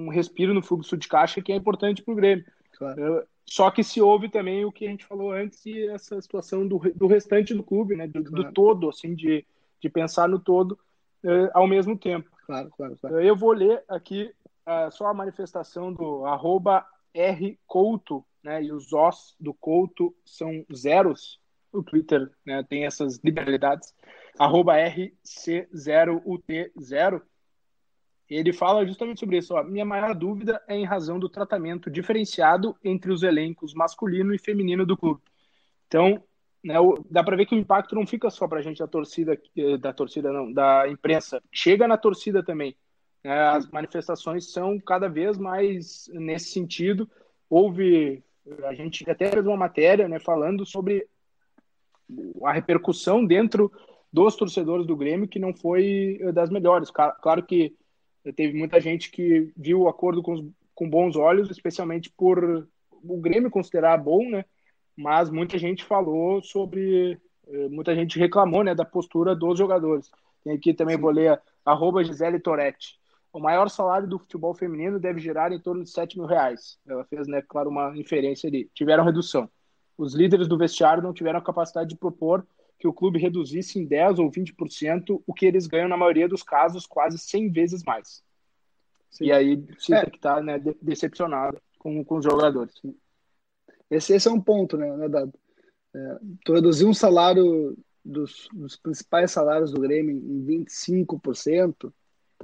um 0.06 0.08
respiro 0.08 0.54
no 0.54 0.62
fluxo 0.62 0.96
de 0.96 1.08
caixa 1.08 1.42
que 1.42 1.52
é 1.52 1.56
importante 1.56 2.02
para 2.02 2.12
o 2.12 2.16
Grêmio. 2.16 2.44
Claro. 2.76 3.26
Só 3.44 3.70
que 3.70 3.82
se 3.82 4.00
houve 4.00 4.28
também 4.28 4.64
o 4.64 4.72
que 4.72 4.86
a 4.86 4.90
gente 4.90 5.06
falou 5.06 5.32
antes 5.32 5.64
e 5.64 5.88
essa 5.88 6.20
situação 6.20 6.68
do, 6.68 6.78
do 6.94 7.06
restante 7.06 7.54
do 7.54 7.62
clube, 7.62 7.96
né? 7.96 8.06
Do, 8.06 8.22
claro. 8.22 8.44
do 8.44 8.52
todo, 8.52 8.90
assim, 8.90 9.14
de, 9.14 9.44
de 9.80 9.88
pensar 9.88 10.28
no 10.28 10.38
todo 10.38 10.78
uh, 11.24 11.48
ao 11.54 11.66
mesmo 11.66 11.96
tempo. 11.96 12.28
Claro, 12.46 12.70
claro, 12.76 12.96
claro. 13.00 13.18
Eu 13.20 13.34
vou 13.34 13.52
ler 13.52 13.82
aqui 13.88 14.30
uh, 14.66 14.90
só 14.90 15.06
a 15.06 15.14
manifestação 15.14 15.90
do 15.92 16.26
arroba 16.26 16.86
rcouto, 17.14 18.22
né? 18.42 18.62
E 18.62 18.70
os 18.70 18.92
os 18.92 19.34
do 19.40 19.54
Couto 19.54 20.14
são 20.24 20.64
zeros. 20.74 21.40
O 21.72 21.82
Twitter 21.82 22.30
né, 22.44 22.62
tem 22.62 22.84
essas 22.86 23.18
liberalidades. 23.24 23.94
Arroba 24.38 24.76
RC0UT0 24.76 27.22
ele 28.36 28.52
fala 28.52 28.86
justamente 28.86 29.20
sobre 29.20 29.38
isso. 29.38 29.54
Ó. 29.54 29.62
Minha 29.62 29.84
maior 29.84 30.14
dúvida 30.14 30.62
é 30.68 30.76
em 30.76 30.84
razão 30.84 31.18
do 31.18 31.28
tratamento 31.28 31.90
diferenciado 31.90 32.76
entre 32.84 33.10
os 33.10 33.22
elencos 33.22 33.72
masculino 33.72 34.34
e 34.34 34.38
feminino 34.38 34.84
do 34.84 34.96
clube. 34.96 35.20
Então, 35.86 36.22
né, 36.62 36.78
o, 36.78 37.02
dá 37.10 37.24
para 37.24 37.36
ver 37.36 37.46
que 37.46 37.54
o 37.54 37.58
impacto 37.58 37.94
não 37.94 38.06
fica 38.06 38.28
só 38.28 38.46
para 38.46 38.58
a 38.58 38.62
gente 38.62 38.78
da 38.78 38.86
torcida, 38.86 39.40
eh, 39.56 39.78
da 39.78 39.92
torcida 39.92 40.30
não, 40.32 40.52
da 40.52 40.86
imprensa, 40.88 41.42
chega 41.50 41.88
na 41.88 41.96
torcida 41.96 42.42
também. 42.42 42.76
Né, 43.24 43.40
as 43.48 43.70
manifestações 43.70 44.52
são 44.52 44.78
cada 44.78 45.08
vez 45.08 45.38
mais 45.38 46.08
nesse 46.12 46.50
sentido. 46.50 47.08
Houve, 47.48 48.22
a 48.64 48.74
gente 48.74 49.08
até 49.10 49.30
fez 49.30 49.46
uma 49.46 49.56
matéria 49.56 50.06
né, 50.06 50.18
falando 50.18 50.66
sobre 50.66 51.08
a 52.44 52.52
repercussão 52.52 53.24
dentro 53.24 53.72
dos 54.12 54.36
torcedores 54.36 54.86
do 54.86 54.96
Grêmio 54.96 55.28
que 55.28 55.38
não 55.38 55.54
foi 55.54 56.18
eh, 56.20 56.32
das 56.32 56.50
melhores. 56.50 56.90
Claro 56.90 57.42
que 57.42 57.74
teve 58.32 58.56
muita 58.56 58.80
gente 58.80 59.10
que 59.10 59.52
viu 59.56 59.82
o 59.82 59.88
acordo 59.88 60.22
com, 60.22 60.52
com 60.74 60.88
bons 60.88 61.16
olhos, 61.16 61.50
especialmente 61.50 62.10
por 62.10 62.68
o 63.02 63.16
Grêmio 63.20 63.50
considerar 63.50 63.96
bom, 63.98 64.28
né? 64.28 64.44
Mas 64.96 65.30
muita 65.30 65.56
gente 65.58 65.84
falou 65.84 66.42
sobre, 66.42 67.18
eh, 67.46 67.68
muita 67.68 67.94
gente 67.94 68.18
reclamou, 68.18 68.64
né, 68.64 68.74
da 68.74 68.84
postura 68.84 69.34
dos 69.34 69.56
jogadores. 69.58 70.10
Tem 70.42 70.54
aqui 70.54 70.74
também, 70.74 70.96
Sim. 70.96 71.02
vou 71.02 71.10
ler, 71.10 71.40
arroba 71.64 72.02
Gisele 72.02 72.40
Toretti. 72.40 72.98
O 73.32 73.38
maior 73.38 73.68
salário 73.68 74.08
do 74.08 74.18
futebol 74.18 74.54
feminino 74.54 74.98
deve 74.98 75.20
gerar 75.20 75.52
em 75.52 75.60
torno 75.60 75.84
de 75.84 75.90
7 75.90 76.18
mil 76.18 76.26
reais. 76.26 76.78
Ela 76.86 77.04
fez, 77.04 77.28
né, 77.28 77.42
claro, 77.46 77.70
uma 77.70 77.96
inferência 77.96 78.48
ali. 78.48 78.68
Tiveram 78.74 79.04
redução. 79.04 79.48
Os 79.96 80.14
líderes 80.14 80.48
do 80.48 80.58
vestiário 80.58 81.02
não 81.02 81.12
tiveram 81.12 81.38
a 81.38 81.42
capacidade 81.42 81.90
de 81.90 81.96
propor 81.96 82.46
que 82.78 82.86
o 82.86 82.92
clube 82.92 83.18
reduzisse 83.18 83.78
em 83.78 83.86
10% 83.86 84.18
ou 84.20 84.30
20% 84.30 85.22
o 85.26 85.34
que 85.34 85.44
eles 85.44 85.66
ganham 85.66 85.88
na 85.88 85.96
maioria 85.96 86.28
dos 86.28 86.42
casos, 86.42 86.86
quase 86.86 87.18
100 87.18 87.50
vezes 87.50 87.82
mais. 87.82 88.22
Sim. 89.10 89.26
E 89.26 89.32
aí 89.32 89.64
sinta 89.78 90.00
é. 90.00 90.10
que 90.10 90.16
está 90.16 90.40
né, 90.40 90.60
decepcionado 90.80 91.60
com, 91.78 92.04
com 92.04 92.18
os 92.18 92.24
jogadores. 92.24 92.74
Esse, 93.90 94.14
esse 94.14 94.28
é 94.28 94.30
um 94.30 94.40
ponto, 94.40 94.76
né, 94.76 94.96
né 94.96 95.08
Dado? 95.08 95.32
É, 95.94 96.18
tu 96.44 96.52
reduzir 96.52 96.84
um 96.84 96.94
salário 96.94 97.76
dos, 98.04 98.48
dos 98.52 98.76
principais 98.76 99.32
salários 99.32 99.72
do 99.72 99.80
Grêmio 99.80 100.14
em 100.14 100.64
25%, 100.64 101.92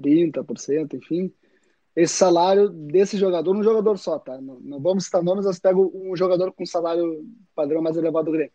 30%, 0.00 0.94
enfim, 0.94 1.32
esse 1.94 2.14
salário 2.14 2.70
desse 2.70 3.16
jogador, 3.16 3.54
um 3.54 3.62
jogador 3.62 3.96
só, 3.98 4.18
tá? 4.18 4.40
Não, 4.40 4.58
não 4.58 4.80
vamos 4.80 5.04
citar 5.04 5.22
nomes, 5.22 5.44
mas 5.44 5.60
pego 5.60 5.92
um 5.94 6.16
jogador 6.16 6.52
com 6.52 6.66
salário 6.66 7.24
padrão 7.54 7.80
mais 7.80 7.96
elevado 7.96 8.24
do 8.26 8.32
Grêmio 8.32 8.52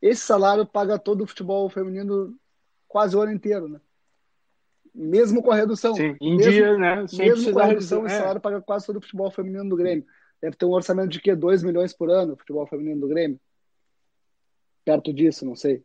esse 0.00 0.22
salário 0.22 0.66
paga 0.66 0.98
todo 0.98 1.22
o 1.22 1.26
futebol 1.26 1.68
feminino 1.68 2.34
quase 2.88 3.16
o 3.16 3.20
ano 3.20 3.32
inteiro, 3.32 3.68
né? 3.68 3.80
Mesmo 4.94 5.42
com 5.42 5.52
a 5.52 5.56
redução. 5.56 5.94
Sim, 5.94 6.16
em 6.20 6.36
mesmo, 6.36 6.52
dia, 6.52 6.76
né? 6.78 7.06
Sem 7.06 7.28
mesmo 7.28 7.52
com 7.52 7.58
a 7.60 7.64
redução, 7.66 8.06
esse 8.06 8.16
é. 8.16 8.18
salário 8.18 8.40
paga 8.40 8.60
quase 8.60 8.86
todo 8.86 8.96
o 8.96 9.00
futebol 9.00 9.30
feminino 9.30 9.68
do 9.68 9.76
Grêmio. 9.76 10.04
Deve 10.40 10.56
ter 10.56 10.64
um 10.64 10.72
orçamento 10.72 11.10
de 11.10 11.20
quê? 11.20 11.34
2 11.34 11.62
milhões 11.62 11.92
por 11.92 12.10
ano, 12.10 12.32
o 12.32 12.36
futebol 12.36 12.66
feminino 12.66 13.00
do 13.00 13.08
Grêmio? 13.08 13.38
Perto 14.84 15.12
disso, 15.12 15.44
não 15.44 15.54
sei. 15.54 15.84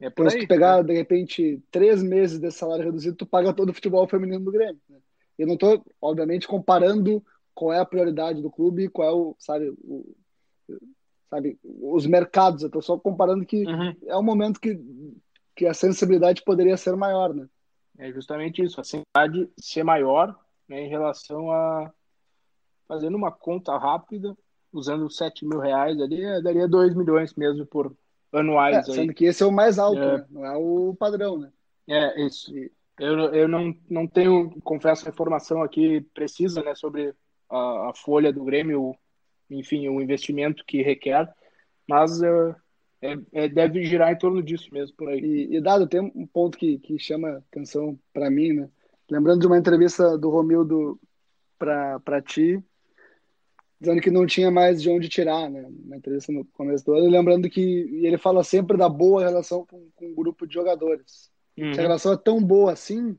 É 0.00 0.08
então, 0.08 0.24
aí, 0.26 0.32
se 0.32 0.38
tu 0.40 0.48
pegar, 0.48 0.78
né? 0.78 0.82
de 0.82 0.92
repente, 0.94 1.62
três 1.70 2.02
meses 2.02 2.38
desse 2.38 2.58
salário 2.58 2.84
reduzido, 2.84 3.16
tu 3.16 3.24
paga 3.24 3.54
todo 3.54 3.70
o 3.70 3.74
futebol 3.74 4.06
feminino 4.08 4.44
do 4.44 4.52
Grêmio. 4.52 4.80
Né? 4.88 4.98
Eu 5.38 5.46
não 5.46 5.54
estou, 5.54 5.82
obviamente, 6.00 6.46
comparando 6.46 7.24
qual 7.54 7.72
é 7.72 7.78
a 7.78 7.86
prioridade 7.86 8.42
do 8.42 8.50
clube, 8.50 8.88
qual 8.88 9.08
é 9.08 9.12
o, 9.12 9.36
sabe, 9.38 9.70
o, 9.82 10.14
sabe, 11.28 11.58
os 11.64 12.06
mercados. 12.06 12.62
Eu 12.62 12.68
estou 12.68 12.82
só 12.82 12.98
comparando 12.98 13.44
que 13.44 13.64
uhum. 13.66 13.94
é 14.06 14.16
um 14.16 14.22
momento 14.22 14.60
que, 14.60 14.78
que 15.54 15.66
a 15.66 15.74
sensibilidade 15.74 16.42
poderia 16.42 16.76
ser 16.76 16.96
maior, 16.96 17.34
né? 17.34 17.48
É 17.98 18.12
justamente 18.12 18.62
isso, 18.62 18.80
a 18.80 18.84
sensibilidade 18.84 19.50
ser 19.58 19.82
maior 19.82 20.38
né, 20.68 20.82
em 20.82 20.88
relação 20.88 21.50
a 21.50 21.92
fazendo 22.86 23.16
uma 23.16 23.32
conta 23.32 23.76
rápida, 23.76 24.36
usando 24.72 25.10
7 25.10 25.44
mil 25.44 25.58
reais 25.58 26.00
ali, 26.00 26.22
é, 26.22 26.40
daria 26.40 26.68
2 26.68 26.94
milhões 26.94 27.34
mesmo 27.34 27.66
por 27.66 27.92
anuais. 28.32 28.76
É, 28.76 28.82
sendo 28.82 29.10
aí. 29.10 29.14
que 29.14 29.24
esse 29.24 29.42
é 29.42 29.46
o 29.46 29.52
mais 29.52 29.78
alto, 29.78 30.00
é, 30.00 30.18
né? 30.18 30.26
não 30.30 30.44
é 30.44 30.56
o 30.56 30.94
padrão, 30.98 31.38
né? 31.38 31.50
É, 31.88 32.20
isso. 32.24 32.52
Eu, 32.98 33.18
eu 33.34 33.48
não, 33.48 33.74
não 33.88 34.06
tenho, 34.06 34.50
confesso, 34.62 35.06
a 35.06 35.10
informação 35.10 35.62
aqui 35.62 36.00
precisa 36.14 36.62
né, 36.62 36.74
sobre 36.74 37.14
a, 37.50 37.90
a 37.90 37.92
folha 37.94 38.32
do 38.32 38.44
Grêmio, 38.44 38.94
enfim, 39.50 39.88
o 39.88 40.00
investimento 40.00 40.64
que 40.64 40.82
requer, 40.82 41.32
mas 41.88 42.20
é, 42.22 42.56
é, 43.02 43.16
é, 43.32 43.48
deve 43.48 43.84
girar 43.84 44.12
em 44.12 44.18
torno 44.18 44.42
disso 44.42 44.68
mesmo 44.72 44.96
por 44.96 45.08
aí. 45.08 45.20
E, 45.20 45.56
e 45.56 45.60
dado 45.60 45.86
tem 45.86 46.00
um 46.00 46.26
ponto 46.26 46.58
que, 46.58 46.78
que 46.78 46.98
chama 46.98 47.42
atenção 47.50 47.98
para 48.12 48.30
mim, 48.30 48.52
né? 48.52 48.68
Lembrando 49.10 49.40
de 49.40 49.46
uma 49.46 49.58
entrevista 49.58 50.18
do 50.18 50.30
Romildo 50.30 50.98
para 51.58 52.20
ti, 52.22 52.62
dizendo 53.80 54.00
que 54.00 54.10
não 54.10 54.26
tinha 54.26 54.50
mais 54.50 54.82
de 54.82 54.90
onde 54.90 55.08
tirar, 55.08 55.48
né? 55.48 55.68
Na 55.84 55.96
entrevista 55.96 56.32
no 56.32 56.44
começo 56.44 56.84
do 56.84 56.94
ano, 56.94 57.08
lembrando 57.08 57.48
que 57.48 57.60
ele 58.04 58.18
fala 58.18 58.42
sempre 58.42 58.76
da 58.76 58.88
boa 58.88 59.22
relação 59.22 59.64
com, 59.64 59.88
com 59.94 60.10
o 60.10 60.14
grupo 60.14 60.46
de 60.46 60.54
jogadores. 60.54 61.30
Uhum. 61.56 61.72
Se 61.72 61.78
a 61.78 61.82
relação 61.82 62.12
é 62.12 62.16
tão 62.16 62.42
boa 62.42 62.72
assim, 62.72 63.16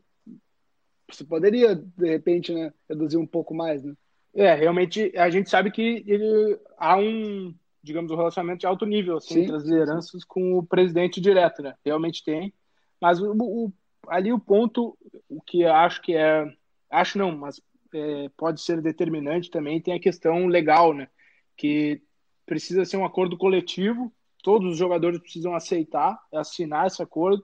você 1.10 1.24
poderia, 1.24 1.76
de 1.76 2.10
repente, 2.10 2.54
né, 2.54 2.74
reduzir 2.90 3.18
um 3.18 3.26
pouco 3.26 3.54
mais, 3.54 3.84
né? 3.84 3.94
É, 4.38 4.54
realmente 4.54 5.12
a 5.18 5.32
gente 5.32 5.50
sabe 5.50 5.72
que 5.72 6.04
ele, 6.06 6.60
há 6.78 6.96
um, 6.96 7.56
digamos, 7.82 8.12
um 8.12 8.16
relacionamento 8.16 8.60
de 8.60 8.68
alto 8.68 8.86
nível 8.86 9.18
assim, 9.18 9.42
entre 9.42 9.56
as 9.56 9.64
lideranças 9.64 10.24
com 10.24 10.60
o 10.60 10.64
presidente 10.64 11.20
direto, 11.20 11.64
né? 11.64 11.74
Realmente 11.84 12.24
tem. 12.24 12.54
Mas 13.02 13.20
o, 13.20 13.34
o, 13.36 13.74
ali 14.08 14.32
o 14.32 14.40
ponto, 14.40 14.96
o 15.28 15.42
que 15.42 15.66
acho 15.66 16.04
que 16.04 16.16
é. 16.16 16.46
Acho 16.88 17.18
não, 17.18 17.36
mas 17.36 17.60
é, 17.92 18.30
pode 18.38 18.62
ser 18.62 18.80
determinante 18.80 19.50
também, 19.50 19.82
tem 19.82 19.96
a 19.96 20.00
questão 20.00 20.46
legal, 20.46 20.94
né? 20.94 21.10
Que 21.58 22.00
precisa 22.46 22.86
ser 22.86 22.98
um 22.98 23.06
acordo 23.06 23.38
coletivo, 23.38 24.14
todos 24.44 24.74
os 24.74 24.78
jogadores 24.78 25.20
precisam 25.20 25.56
aceitar, 25.56 26.16
assinar 26.32 26.86
esse 26.86 27.02
acordo, 27.02 27.44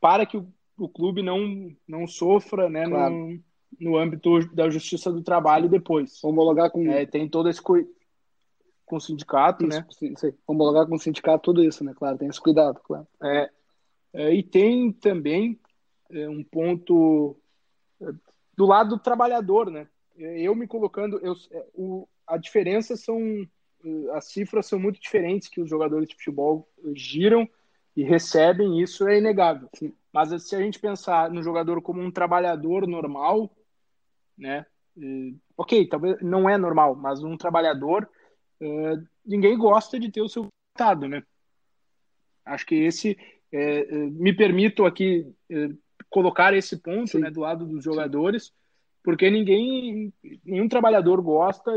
para 0.00 0.26
que 0.26 0.36
o, 0.36 0.52
o 0.76 0.88
clube 0.88 1.22
não, 1.22 1.70
não 1.86 2.08
sofra, 2.08 2.68
né? 2.68 2.88
Claro. 2.88 3.14
Não, 3.14 3.38
no 3.80 3.96
âmbito 3.96 4.46
da 4.54 4.68
justiça 4.70 5.10
do 5.10 5.22
trabalho 5.22 5.68
depois. 5.68 6.22
Homologar 6.22 6.70
com. 6.70 6.90
É, 6.90 7.06
tem 7.06 7.28
todo 7.28 7.48
esse 7.48 7.60
cu... 7.60 7.74
com 8.84 8.96
o 8.96 9.00
sindicato, 9.00 9.66
isso, 9.66 9.78
né? 9.78 9.86
Sim, 9.90 10.16
sim. 10.16 10.32
Homologar 10.46 10.86
com 10.86 10.94
o 10.94 10.98
sindicato, 10.98 11.44
tudo 11.44 11.62
isso, 11.62 11.84
né? 11.84 11.92
Claro, 11.94 12.18
tem 12.18 12.28
esse 12.28 12.40
cuidado, 12.40 12.80
claro. 12.82 13.06
É, 13.22 13.50
é 14.12 14.34
e 14.34 14.42
tem 14.42 14.92
também 14.92 15.58
é, 16.10 16.28
um 16.28 16.42
ponto 16.42 17.36
é, 18.00 18.06
do 18.56 18.66
lado 18.66 18.90
do 18.90 19.02
trabalhador, 19.02 19.70
né? 19.70 19.86
É, 20.18 20.40
eu 20.40 20.54
me 20.54 20.66
colocando, 20.66 21.18
eu, 21.18 21.34
é, 21.50 21.66
o, 21.74 22.06
a 22.26 22.36
diferença 22.36 22.96
são, 22.96 23.18
as 24.12 24.26
cifras 24.26 24.66
são 24.66 24.78
muito 24.78 25.00
diferentes 25.00 25.48
que 25.48 25.60
os 25.60 25.68
jogadores 25.68 26.08
de 26.08 26.14
futebol 26.14 26.68
giram 26.94 27.48
e 27.96 28.02
recebem, 28.02 28.80
isso 28.80 29.06
é 29.06 29.18
inegável. 29.18 29.68
Sim. 29.74 29.92
Mas 30.12 30.30
se 30.44 30.54
a 30.54 30.60
gente 30.60 30.78
pensar 30.78 31.30
no 31.30 31.42
jogador 31.42 31.80
como 31.82 32.00
um 32.00 32.10
trabalhador 32.10 32.86
normal, 32.86 33.50
né? 34.36 34.66
ok, 35.56 35.88
talvez 35.88 36.20
não 36.22 36.48
é 36.48 36.56
normal, 36.56 36.94
mas 36.94 37.22
um 37.22 37.36
trabalhador, 37.36 38.08
ninguém 39.26 39.58
gosta 39.58 39.98
de 39.98 40.10
ter 40.10 40.20
o 40.20 40.28
seu 40.28 40.46
resultado, 40.76 41.08
né? 41.08 41.22
Acho 42.44 42.66
que 42.66 42.74
esse 42.76 43.16
é, 43.50 43.80
é, 43.80 43.96
me 44.10 44.32
permito 44.32 44.84
aqui 44.84 45.32
é, 45.48 45.68
colocar 46.10 46.52
esse 46.54 46.76
ponto 46.76 47.18
né, 47.18 47.30
do 47.30 47.40
lado 47.40 47.64
dos 47.64 47.84
jogadores, 47.84 48.52
porque 49.02 49.30
ninguém, 49.30 50.12
nenhum 50.44 50.68
trabalhador 50.68 51.22
gosta 51.22 51.72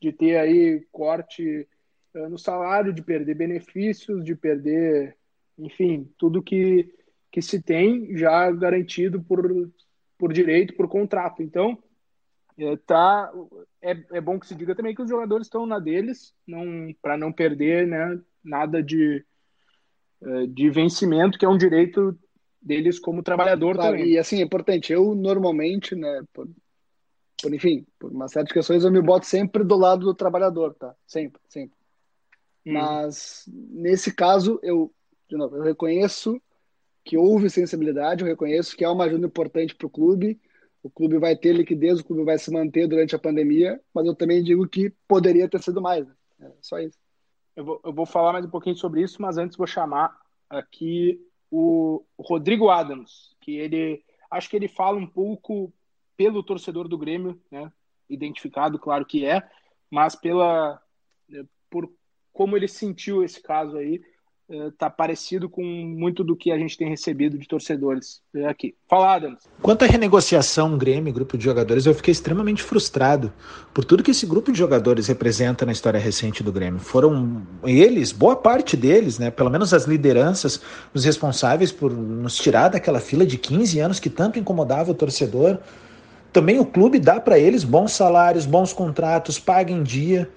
de 0.00 0.12
ter 0.12 0.36
aí 0.36 0.86
corte 0.92 1.66
é, 2.14 2.28
no 2.28 2.38
salário, 2.38 2.92
de 2.92 3.02
perder 3.02 3.34
benefícios, 3.34 4.24
de 4.24 4.36
perder, 4.36 5.16
enfim, 5.58 6.08
tudo 6.16 6.42
que, 6.42 6.94
que 7.32 7.42
se 7.42 7.60
tem 7.60 8.16
já 8.16 8.50
garantido 8.52 9.20
por, 9.20 9.70
por 10.22 10.32
direito, 10.32 10.76
por 10.76 10.86
contrato. 10.86 11.42
Então, 11.42 11.76
é, 12.56 12.76
tá, 12.76 13.32
é, 13.82 13.90
é 14.12 14.20
bom 14.20 14.38
que 14.38 14.46
se 14.46 14.54
diga 14.54 14.72
também 14.72 14.94
que 14.94 15.02
os 15.02 15.10
jogadores 15.10 15.48
estão 15.48 15.66
na 15.66 15.80
deles, 15.80 16.32
não 16.46 16.94
para 17.02 17.16
não 17.16 17.32
perder 17.32 17.88
né, 17.88 18.20
nada 18.44 18.80
de, 18.80 19.26
é, 20.22 20.46
de 20.46 20.70
vencimento, 20.70 21.36
que 21.36 21.44
é 21.44 21.48
um 21.48 21.58
direito 21.58 22.16
deles 22.60 23.00
como 23.00 23.20
trabalhador 23.20 23.74
claro, 23.74 23.96
também. 23.96 24.12
E 24.12 24.16
assim, 24.16 24.38
é 24.38 24.44
importante, 24.44 24.92
eu 24.92 25.12
normalmente, 25.12 25.96
né, 25.96 26.22
por, 26.32 26.48
por, 27.42 27.52
enfim, 27.52 27.84
por 27.98 28.12
uma 28.12 28.28
série 28.28 28.46
de 28.46 28.54
questões, 28.54 28.84
eu 28.84 28.92
me 28.92 29.02
boto 29.02 29.26
sempre 29.26 29.64
do 29.64 29.74
lado 29.74 30.04
do 30.04 30.14
trabalhador, 30.14 30.72
tá? 30.74 30.94
Sempre, 31.04 31.42
sempre. 31.48 31.76
Hum. 32.64 32.74
Mas 32.74 33.44
nesse 33.52 34.14
caso, 34.14 34.60
eu, 34.62 34.94
de 35.28 35.36
novo, 35.36 35.56
eu 35.56 35.62
reconheço 35.62 36.40
que 37.04 37.16
houve 37.16 37.50
sensibilidade, 37.50 38.22
eu 38.22 38.28
reconheço 38.28 38.76
que 38.76 38.84
é 38.84 38.88
uma 38.88 39.04
ajuda 39.04 39.26
importante 39.26 39.74
para 39.74 39.86
o 39.86 39.90
clube, 39.90 40.40
o 40.82 40.90
clube 40.90 41.18
vai 41.18 41.36
ter 41.36 41.52
liquidez, 41.52 42.00
o 42.00 42.04
clube 42.04 42.24
vai 42.24 42.38
se 42.38 42.50
manter 42.50 42.86
durante 42.86 43.14
a 43.14 43.18
pandemia, 43.18 43.80
mas 43.94 44.06
eu 44.06 44.14
também 44.14 44.42
digo 44.42 44.66
que 44.68 44.90
poderia 45.06 45.48
ter 45.48 45.62
sido 45.62 45.80
mais. 45.80 46.06
Né? 46.06 46.14
É 46.40 46.50
só 46.60 46.78
isso. 46.78 46.98
Eu 47.54 47.64
vou, 47.64 47.80
eu 47.84 47.92
vou 47.92 48.06
falar 48.06 48.32
mais 48.32 48.44
um 48.44 48.50
pouquinho 48.50 48.76
sobre 48.76 49.02
isso, 49.02 49.20
mas 49.20 49.38
antes 49.38 49.56
vou 49.56 49.66
chamar 49.66 50.16
aqui 50.48 51.20
o 51.50 52.04
Rodrigo 52.18 52.70
Adams, 52.70 53.36
que 53.40 53.56
ele 53.56 54.02
acho 54.30 54.48
que 54.48 54.56
ele 54.56 54.68
fala 54.68 54.96
um 54.96 55.06
pouco 55.06 55.72
pelo 56.16 56.42
torcedor 56.42 56.88
do 56.88 56.98
Grêmio, 56.98 57.40
né? 57.50 57.70
Identificado, 58.08 58.78
claro 58.78 59.04
que 59.04 59.24
é, 59.24 59.42
mas 59.90 60.16
pela 60.16 60.80
por 61.70 61.92
como 62.32 62.56
ele 62.56 62.68
sentiu 62.68 63.22
esse 63.22 63.42
caso 63.42 63.76
aí 63.76 64.00
está 64.48 64.90
parecido 64.90 65.48
com 65.48 65.62
muito 65.62 66.22
do 66.22 66.36
que 66.36 66.50
a 66.50 66.58
gente 66.58 66.76
tem 66.76 66.88
recebido 66.88 67.38
de 67.38 67.46
torcedores 67.46 68.20
aqui. 68.48 68.74
Fala, 68.88 69.14
Adams. 69.14 69.48
Quanto 69.60 69.84
à 69.84 69.86
renegociação 69.86 70.76
Grêmio, 70.76 71.12
grupo 71.12 71.38
de 71.38 71.44
jogadores, 71.44 71.86
eu 71.86 71.94
fiquei 71.94 72.12
extremamente 72.12 72.62
frustrado 72.62 73.32
por 73.72 73.84
tudo 73.84 74.02
que 74.02 74.10
esse 74.10 74.26
grupo 74.26 74.52
de 74.52 74.58
jogadores 74.58 75.06
representa 75.06 75.64
na 75.64 75.72
história 75.72 75.98
recente 75.98 76.42
do 76.42 76.52
Grêmio. 76.52 76.80
Foram 76.80 77.42
eles, 77.64 78.12
boa 78.12 78.36
parte 78.36 78.76
deles, 78.76 79.18
né, 79.18 79.30
pelo 79.30 79.50
menos 79.50 79.72
as 79.72 79.84
lideranças, 79.84 80.60
os 80.92 81.04
responsáveis 81.04 81.72
por 81.72 81.92
nos 81.92 82.36
tirar 82.36 82.68
daquela 82.68 83.00
fila 83.00 83.24
de 83.24 83.38
15 83.38 83.80
anos 83.80 84.00
que 84.00 84.10
tanto 84.10 84.38
incomodava 84.38 84.90
o 84.90 84.94
torcedor. 84.94 85.58
Também 86.32 86.58
o 86.58 86.64
clube 86.64 86.98
dá 86.98 87.20
para 87.20 87.38
eles 87.38 87.62
bons 87.62 87.92
salários, 87.92 88.46
bons 88.46 88.72
contratos, 88.72 89.38
paga 89.38 89.70
em 89.70 89.82
dia. 89.82 90.30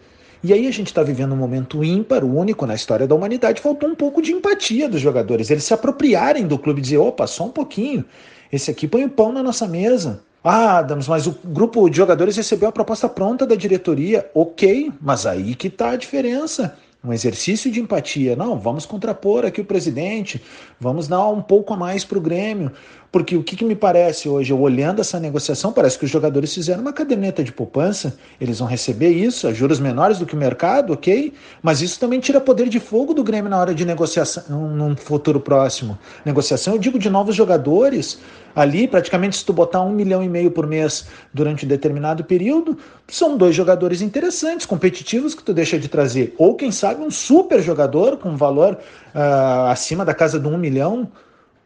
E 0.43 0.53
aí 0.53 0.67
a 0.67 0.71
gente 0.71 0.87
está 0.87 1.03
vivendo 1.03 1.33
um 1.33 1.37
momento 1.37 1.83
ímpar, 1.83 2.23
único 2.23 2.65
na 2.65 2.75
história 2.75 3.07
da 3.07 3.15
humanidade. 3.15 3.61
Faltou 3.61 3.89
um 3.89 3.95
pouco 3.95 4.21
de 4.21 4.31
empatia 4.31 4.87
dos 4.87 5.01
jogadores, 5.01 5.49
eles 5.49 5.63
se 5.63 5.73
apropriarem 5.73 6.47
do 6.47 6.57
clube 6.57 6.79
e 6.79 6.83
dizer: 6.83 6.97
opa, 6.97 7.27
só 7.27 7.45
um 7.45 7.51
pouquinho, 7.51 8.05
esse 8.51 8.69
aqui 8.69 8.87
põe 8.87 9.03
o 9.05 9.09
pão 9.09 9.31
na 9.31 9.43
nossa 9.43 9.67
mesa. 9.67 10.21
Ah, 10.43 10.77
Adams, 10.77 11.07
mas 11.07 11.25
o 11.25 11.35
grupo 11.43 11.89
de 11.89 11.97
jogadores 11.97 12.37
recebeu 12.37 12.69
a 12.69 12.71
proposta 12.71 13.09
pronta 13.09 13.47
da 13.47 13.55
diretoria. 13.55 14.29
Ok, 14.31 14.91
mas 15.01 15.25
aí 15.25 15.55
que 15.55 15.67
está 15.67 15.91
a 15.91 15.95
diferença 15.95 16.77
um 17.05 17.13
exercício 17.13 17.71
de 17.71 17.79
empatia. 17.79 18.35
Não, 18.35 18.57
vamos 18.57 18.85
contrapor 18.85 19.45
aqui 19.45 19.61
o 19.61 19.65
presidente, 19.65 20.41
vamos 20.79 21.07
dar 21.07 21.27
um 21.27 21.41
pouco 21.41 21.73
a 21.73 21.77
mais 21.77 22.03
para 22.03 22.17
o 22.17 22.21
Grêmio. 22.21 22.71
Porque 23.11 23.37
o 23.37 23.43
que, 23.43 23.55
que, 23.55 23.63
me 23.63 23.75
parece 23.75 24.27
hoje, 24.27 24.51
eu 24.51 24.59
olhando 24.59 24.99
essa 24.99 25.17
negociação, 25.19 25.71
parece 25.71 25.97
que 25.97 26.03
os 26.03 26.11
jogadores 26.11 26.53
fizeram 26.53 26.81
uma 26.81 26.91
caderneta 26.91 27.41
de 27.41 27.51
poupança, 27.51 28.17
eles 28.41 28.59
vão 28.59 28.67
receber 28.67 29.09
isso 29.09 29.47
a 29.47 29.53
juros 29.53 29.79
menores 29.79 30.19
do 30.19 30.25
que 30.25 30.35
o 30.35 30.37
mercado, 30.37 30.91
ok? 30.91 31.31
Mas 31.63 31.81
isso 31.81 31.97
também 31.97 32.19
tira 32.19 32.41
poder 32.41 32.67
de 32.67 32.77
fogo 32.77 33.13
do 33.13 33.23
Grêmio 33.23 33.49
na 33.49 33.57
hora 33.57 33.73
de 33.73 33.85
negociação 33.85 34.67
num 34.67 34.97
futuro 34.97 35.39
próximo. 35.39 35.97
Negociação, 36.25 36.73
eu 36.73 36.79
digo 36.79 36.99
de 36.99 37.09
novos 37.09 37.35
jogadores, 37.35 38.19
ali, 38.55 38.87
praticamente, 38.87 39.37
se 39.37 39.45
tu 39.45 39.51
botar 39.51 39.81
um 39.81 39.91
milhão 39.91 40.23
e 40.23 40.29
meio 40.29 40.49
por 40.49 40.65
mês 40.65 41.07
durante 41.33 41.65
um 41.65 41.67
determinado 41.67 42.23
período, 42.23 42.77
são 43.07 43.37
dois 43.37 43.55
jogadores 43.55 44.01
interessantes, 44.01 44.65
competitivos, 44.65 45.35
que 45.35 45.43
tu 45.43 45.53
deixa 45.53 45.77
de 45.77 45.87
trazer. 45.87 46.33
Ou, 46.37 46.55
quem 46.55 46.71
sabe, 46.71 47.03
um 47.03 47.11
super 47.11 47.61
jogador 47.61 48.17
com 48.17 48.35
valor 48.37 48.77
uh, 49.13 49.69
acima 49.69 50.05
da 50.05 50.13
casa 50.13 50.39
de 50.39 50.47
um 50.47 50.57
milhão 50.57 51.11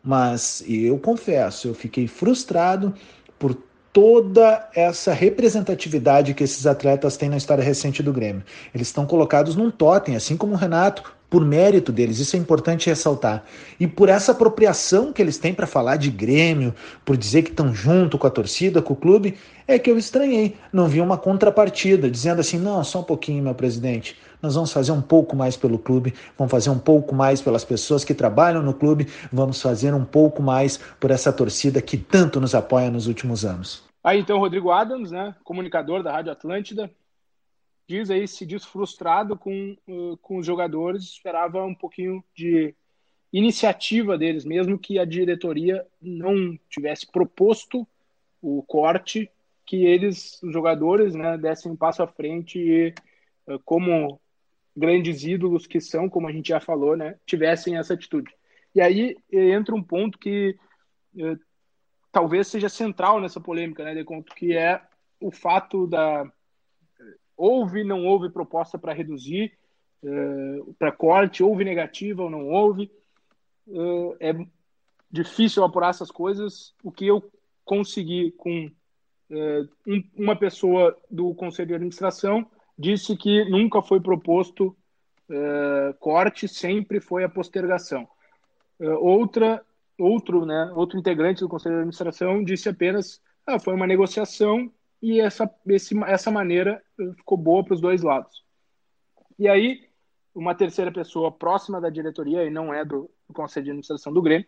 mas 0.04 0.64
eu 0.68 0.98
confesso, 0.98 1.68
eu 1.68 1.74
fiquei 1.74 2.08
frustrado 2.08 2.94
por 3.38 3.56
toda 3.92 4.70
essa 4.74 5.14
representatividade 5.14 6.34
que 6.34 6.44
esses 6.44 6.66
atletas 6.66 7.18
têm 7.18 7.30
na 7.30 7.38
história 7.38 7.64
recente 7.64 8.04
do 8.04 8.14
Grêmio. 8.14 8.44
Eles 8.74 8.88
estão 8.88 9.06
colocados 9.06 9.56
num 9.56 9.72
totem, 9.72 10.16
assim 10.16 10.38
como 10.38 10.54
o 10.54 10.58
Renato, 10.58 11.04
por 11.30 11.46
mérito 11.46 11.92
deles, 11.92 12.20
isso 12.20 12.36
é 12.36 12.40
importante 12.40 12.90
ressaltar. 12.90 13.44
E 13.80 13.86
por 13.86 14.10
essa 14.10 14.32
apropriação 14.32 15.14
que 15.14 15.22
eles 15.22 15.38
têm 15.38 15.54
para 15.54 15.68
falar 15.68 15.98
de 15.98 16.10
Grêmio, 16.10 16.74
por 17.06 17.16
dizer 17.16 17.44
que 17.44 17.52
estão 17.52 17.74
junto 17.74 18.18
com 18.18 18.26
a 18.26 18.32
torcida, 18.32 18.82
com 18.82 18.94
o 18.94 18.96
clube, 18.96 19.38
é 19.68 19.78
que 19.78 19.92
eu 19.92 19.98
estranhei. 19.98 20.56
Não 20.74 20.88
vi 20.88 21.00
uma 21.00 21.18
contrapartida, 21.18 22.10
dizendo 22.10 22.42
assim: 22.42 22.58
não, 22.58 22.84
só 22.84 23.02
um 23.02 23.04
pouquinho, 23.04 23.44
meu 23.44 23.54
presidente. 23.54 24.18
Nós 24.42 24.56
vamos 24.56 24.72
fazer 24.72 24.92
um 24.92 25.02
pouco 25.02 25.36
mais 25.36 25.58
pelo 25.58 25.78
clube, 25.78 26.14
vamos 26.38 26.50
fazer 26.50 26.70
um 26.70 26.80
pouco 26.80 27.14
mais 27.14 27.42
pelas 27.42 27.66
pessoas 27.66 28.06
que 28.06 28.14
trabalham 28.14 28.64
no 28.64 28.74
clube, 28.74 29.08
vamos 29.32 29.62
fazer 29.62 29.94
um 29.94 30.06
pouco 30.06 30.42
mais 30.42 30.78
por 31.00 31.12
essa 31.12 31.32
torcida 31.32 31.82
que 31.82 31.98
tanto 31.98 32.40
nos 32.40 32.56
apoia 32.56 32.90
nos 32.90 33.06
últimos 33.06 33.44
anos. 33.44 33.84
Aí 34.02 34.20
então, 34.20 34.40
Rodrigo 34.40 34.72
Adams, 34.72 35.12
né, 35.12 35.36
comunicador 35.44 36.02
da 36.02 36.12
Rádio 36.12 36.32
Atlântida, 36.32 36.90
diz 37.90 38.12
aí, 38.12 38.28
se 38.28 38.46
diz 38.46 38.64
frustrado 38.64 39.36
com, 39.36 39.76
uh, 39.88 40.16
com 40.18 40.38
os 40.38 40.46
jogadores, 40.46 41.06
esperava 41.06 41.66
um 41.66 41.74
pouquinho 41.74 42.24
de 42.36 42.76
iniciativa 43.34 44.16
deles, 44.16 44.46
mesmo 44.46 44.78
que 44.78 45.00
a 45.00 45.06
diretoria 45.06 45.84
não 46.00 46.56
tivesse 46.70 47.12
proposto 47.12 47.88
o 48.40 48.62
corte, 48.62 49.28
que 49.66 49.88
eles, 49.88 50.42
os 50.44 50.54
jogadores, 50.54 51.16
né, 51.16 51.36
dessem 51.36 51.72
um 51.72 51.76
passo 51.76 52.04
à 52.04 52.08
frente 52.08 52.60
e, 52.60 52.94
uh, 53.48 53.58
como 53.66 54.22
grandes 54.78 55.24
ídolos 55.24 55.66
que 55.66 55.82
são, 55.82 56.08
como 56.08 56.28
a 56.28 56.32
gente 56.32 56.50
já 56.50 56.60
falou, 56.60 56.96
né, 56.96 57.16
tivessem 57.26 57.76
essa 57.76 57.96
atitude. 57.96 58.32
E 58.76 58.80
aí 58.80 59.18
entra 59.32 59.74
um 59.74 59.82
ponto 59.82 60.20
que 60.20 60.56
eh, 61.18 61.38
talvez 62.12 62.48
seja 62.48 62.70
central 62.70 63.20
nessa 63.20 63.42
polêmica, 63.42 63.84
né, 63.84 63.96
de 63.96 64.04
conto, 64.04 64.34
que 64.36 64.56
é 64.56 64.80
o 65.20 65.32
fato 65.32 65.88
da 65.88 66.32
houve, 67.40 67.84
não 67.84 68.06
houve 68.06 68.30
proposta 68.30 68.78
para 68.78 68.94
reduzir, 68.94 69.58
eh, 70.04 70.60
para 70.78 70.92
corte, 70.92 71.42
houve 71.42 71.64
negativa 71.64 72.24
ou 72.24 72.30
não 72.30 72.50
houve. 72.50 72.92
Eh, 73.70 74.32
é 74.32 74.46
difícil 75.10 75.64
apurar 75.64 75.90
essas 75.90 76.12
coisas. 76.12 76.76
O 76.84 76.92
que 76.92 77.08
eu 77.08 77.24
consegui 77.64 78.32
com 78.32 78.70
um, 79.32 80.04
uma 80.16 80.36
pessoa 80.36 80.98
do 81.10 81.34
conselho 81.36 81.70
de 81.70 81.76
administração 81.76 82.46
disse 82.78 83.16
que 83.16 83.46
nunca 83.46 83.82
foi 83.82 84.00
proposto 84.00 84.76
uh, 85.30 85.94
corte, 86.00 86.48
sempre 86.48 87.00
foi 87.00 87.24
a 87.24 87.30
postergação. 87.30 88.08
Uh, 88.80 88.96
outra, 88.96 89.64
outro, 89.98 90.46
né, 90.46 90.72
outro 90.76 90.98
integrante 90.98 91.42
do 91.42 91.50
conselho 91.50 91.76
de 91.76 91.80
administração 91.82 92.44
disse 92.44 92.70
apenas, 92.70 93.22
ah, 93.46 93.60
foi 93.60 93.74
uma 93.74 93.86
negociação 93.86 94.72
e 95.02 95.20
essa, 95.20 95.50
esse, 95.68 95.98
essa 96.04 96.30
maneira 96.30 96.84
ficou 97.16 97.38
boa 97.38 97.64
para 97.64 97.74
os 97.74 97.82
dois 97.82 98.02
lados. 98.02 98.44
E 99.38 99.48
aí, 99.48 99.88
uma 100.36 100.54
terceira 100.54 100.92
pessoa 100.92 101.32
próxima 101.32 101.80
da 101.80 101.90
diretoria, 101.90 102.44
e 102.44 102.50
não 102.50 102.74
é 102.74 102.84
do, 102.84 103.10
do 103.28 103.34
conselho 103.34 103.66
de 103.66 103.70
administração 103.72 104.12
do 104.12 104.22
Grêmio, 104.22 104.48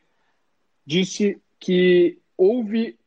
disse 0.85 1.41
que 1.59 2.19
houve 2.37 2.99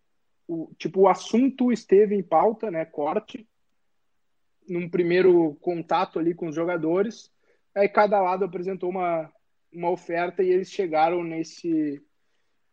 o 0.47 0.71
tipo 0.79 1.01
o 1.01 1.09
assunto 1.09 1.73
esteve 1.73 2.15
em 2.15 2.23
pauta, 2.23 2.71
né, 2.71 2.85
corte, 2.85 3.47
num 4.69 4.89
primeiro 4.89 5.55
contato 5.61 6.19
ali 6.19 6.35
com 6.35 6.49
os 6.49 6.55
jogadores. 6.55 7.31
Aí 7.75 7.89
cada 7.89 8.21
lado 8.21 8.45
apresentou 8.45 8.91
uma, 8.91 9.31
uma 9.73 9.91
oferta 9.91 10.43
e 10.43 10.51
eles 10.51 10.71
chegaram 10.71 11.23
nesse, 11.25 12.03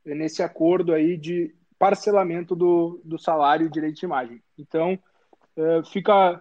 nesse 0.05 0.43
acordo 0.43 0.93
aí 0.93 1.17
de 1.17 1.55
parcelamento 1.81 2.55
do, 2.55 3.01
do 3.03 3.17
salário 3.17 3.65
e 3.65 3.69
direito 3.69 3.97
de 3.97 4.05
imagem. 4.05 4.39
Então, 4.55 4.99
uh, 5.57 5.83
fica. 5.91 6.39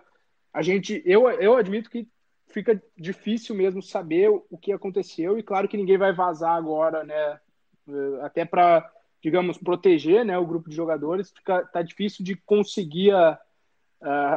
A 0.52 0.60
gente. 0.60 1.02
Eu, 1.06 1.30
eu 1.30 1.56
admito 1.56 1.88
que 1.88 2.06
fica 2.48 2.82
difícil 2.94 3.54
mesmo 3.54 3.80
saber 3.82 4.28
o 4.28 4.58
que 4.58 4.70
aconteceu 4.70 5.38
e 5.38 5.42
claro 5.42 5.66
que 5.66 5.78
ninguém 5.78 5.96
vai 5.96 6.12
vazar 6.12 6.54
agora, 6.54 7.04
né? 7.04 7.40
Uh, 7.88 8.20
até 8.20 8.44
para, 8.44 8.86
digamos, 9.22 9.56
proteger 9.56 10.26
né, 10.26 10.36
o 10.36 10.46
grupo 10.46 10.68
de 10.68 10.76
jogadores, 10.76 11.30
fica, 11.30 11.64
tá 11.64 11.80
difícil 11.80 12.22
de 12.22 12.36
conseguir 12.36 13.12
a, 13.14 13.40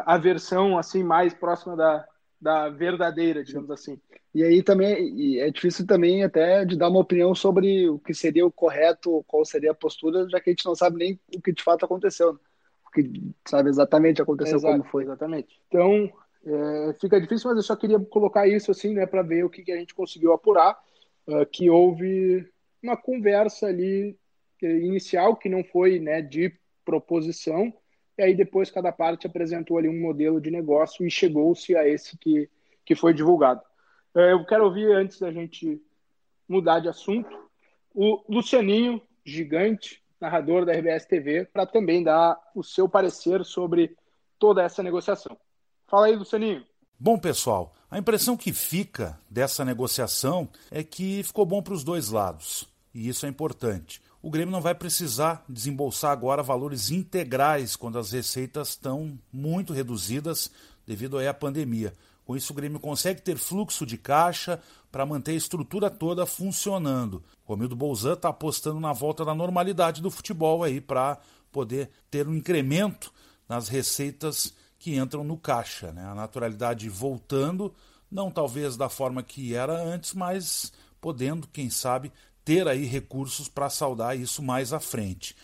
a 0.06 0.18
versão 0.18 0.78
assim 0.78 1.04
mais 1.04 1.34
próxima 1.34 1.76
da, 1.76 2.08
da 2.44 2.68
verdadeira, 2.68 3.42
digamos 3.42 3.72
assim. 3.72 3.98
E 4.36 4.44
aí 4.44 4.62
também 4.62 5.40
é 5.40 5.50
difícil 5.50 5.88
também 5.88 6.24
até 6.24 6.66
de 6.66 6.76
dar 6.76 6.90
uma 6.90 7.00
opinião 7.00 7.34
sobre 7.34 7.90
o 7.90 7.98
que 7.98 8.14
seria 8.14 8.46
o 8.46 8.52
correto, 8.52 9.24
qual 9.26 9.46
seria 9.46 9.72
a 9.72 9.76
postura, 9.76 10.28
já 10.30 10.42
que 10.42 10.50
a 10.50 10.54
gente 10.54 10.66
não 10.66 10.76
sabe 10.76 10.98
nem 10.98 11.20
o 11.34 11.42
que 11.42 11.54
de 11.54 11.64
fato 11.64 11.86
aconteceu, 11.86 12.34
né? 12.34 12.40
o 12.86 12.92
que 12.92 13.34
sabe 13.48 13.70
exatamente 13.70 14.22
aconteceu 14.22 14.58
Exato, 14.58 14.74
como 14.74 14.90
foi. 14.90 15.04
Exatamente. 15.04 15.58
Então 15.70 16.12
é, 16.46 16.94
fica 17.00 17.22
difícil, 17.22 17.50
mas 17.50 17.58
eu 17.58 17.64
só 17.64 17.78
queria 17.78 17.98
colocar 17.98 18.46
isso 18.46 18.70
assim, 18.70 18.94
né, 18.94 19.06
para 19.06 19.22
ver 19.22 19.46
o 19.46 19.50
que, 19.50 19.64
que, 19.64 19.72
a 19.72 19.78
gente 19.78 19.96
conseguiu 19.96 20.34
apurar, 20.34 20.78
uh, 21.26 21.46
que 21.46 21.70
houve 21.70 22.46
uma 22.82 22.98
conversa 22.98 23.68
ali 23.68 24.18
eh, 24.62 24.80
inicial 24.80 25.38
que 25.38 25.48
não 25.48 25.64
foi, 25.64 26.00
né, 26.00 26.22
de 26.22 26.54
proposição, 26.84 27.74
e 28.18 28.24
aí 28.24 28.36
depois 28.36 28.70
cada 28.70 28.92
parte 28.92 29.28
apresentou 29.28 29.78
ali 29.78 29.90
um 29.90 30.00
modelo 30.00 30.40
de 30.40 30.52
negócio 30.52 31.06
e 31.06 31.12
chegou-se 31.12 31.76
a 31.76 31.88
esse 31.88 32.18
que, 32.18 32.50
que 32.86 32.96
foi 32.96 33.14
divulgado. 33.14 33.62
Eh, 34.16 34.34
eu 34.34 34.46
quero 34.46 34.66
ouvir, 34.66 34.92
antes 34.92 35.20
da 35.20 35.32
gente 35.32 35.82
mudar 36.48 36.80
de 36.80 36.90
assunto, 36.90 37.30
o 37.94 38.24
Lucianinho, 38.30 39.02
gigante, 39.26 40.02
narrador 40.20 40.66
da 40.66 40.74
RBS 40.74 41.06
TV, 41.06 41.46
para 41.46 41.66
também 41.66 42.04
dar 42.04 42.40
o 42.56 42.64
seu 42.64 42.88
parecer 42.88 43.44
sobre 43.44 43.96
toda 44.40 44.64
essa 44.64 44.84
negociação. 44.84 45.38
Fala 45.88 46.08
aí, 46.08 46.16
Lucianinho. 46.16 46.66
Bom, 47.00 47.18
pessoal, 47.18 47.74
a 47.90 47.98
impressão 47.98 48.38
que 48.38 48.54
fica 48.54 49.20
dessa 49.30 49.66
negociação 49.66 50.48
é 50.72 50.84
que 50.84 51.24
ficou 51.24 51.46
bom 51.46 51.62
para 51.62 51.74
os 51.74 51.84
dois 51.84 52.10
lados, 52.10 52.68
e 52.94 53.10
isso 53.10 53.26
é 53.26 53.30
importante. 53.30 54.02
O 54.24 54.32
Grêmio 54.32 54.54
não 54.54 54.62
vai 54.62 54.74
precisar 54.74 55.44
desembolsar 55.50 56.12
agora 56.12 56.42
valores 56.42 56.90
integrais 56.90 57.76
quando 57.76 58.00
as 58.00 58.14
receitas 58.14 58.70
estão 58.70 59.20
muito 59.34 59.74
reduzidas 59.74 60.50
devido 60.88 61.20
à 61.20 61.34
pandemia. 61.34 61.94
Com 62.24 62.34
isso, 62.34 62.54
o 62.54 62.56
Grêmio 62.56 62.80
consegue 62.80 63.22
ter 63.22 63.38
fluxo 63.38 63.86
de 63.86 63.98
caixa 63.98 64.62
para 64.90 65.06
manter 65.06 65.32
a 65.32 65.36
estrutura 65.36 65.90
toda 65.90 66.26
funcionando. 66.26 67.22
O 67.46 67.50
Romildo 67.50 67.76
Bolzan 67.76 68.14
está 68.14 68.30
apostando 68.30 68.80
na 68.80 68.94
volta 68.94 69.26
da 69.26 69.36
normalidade 69.36 70.02
do 70.02 70.10
futebol 70.10 70.64
aí 70.64 70.80
para 70.80 71.20
poder 71.52 71.90
ter 72.10 72.26
um 72.26 72.34
incremento 72.34 73.12
nas 73.50 73.68
receitas 73.68 74.54
que 74.80 74.96
entram 74.96 75.26
no 75.26 75.36
caixa. 75.36 75.92
Né? 75.92 76.02
A 76.02 76.16
naturalidade 76.16 76.88
voltando, 76.88 77.76
não 78.10 78.32
talvez 78.32 78.78
da 78.78 78.88
forma 78.88 79.22
que 79.22 79.54
era 79.54 79.84
antes, 79.84 80.14
mas 80.14 80.72
podendo, 81.02 81.46
quem 81.50 81.70
sabe, 81.70 82.10
ter 82.44 82.68
aí 82.68 82.86
recursos 82.86 83.48
para 83.48 83.70
saldar 83.70 84.18
isso 84.18 84.42
mais 84.42 84.74
à 84.74 84.80
frente. 84.80 85.36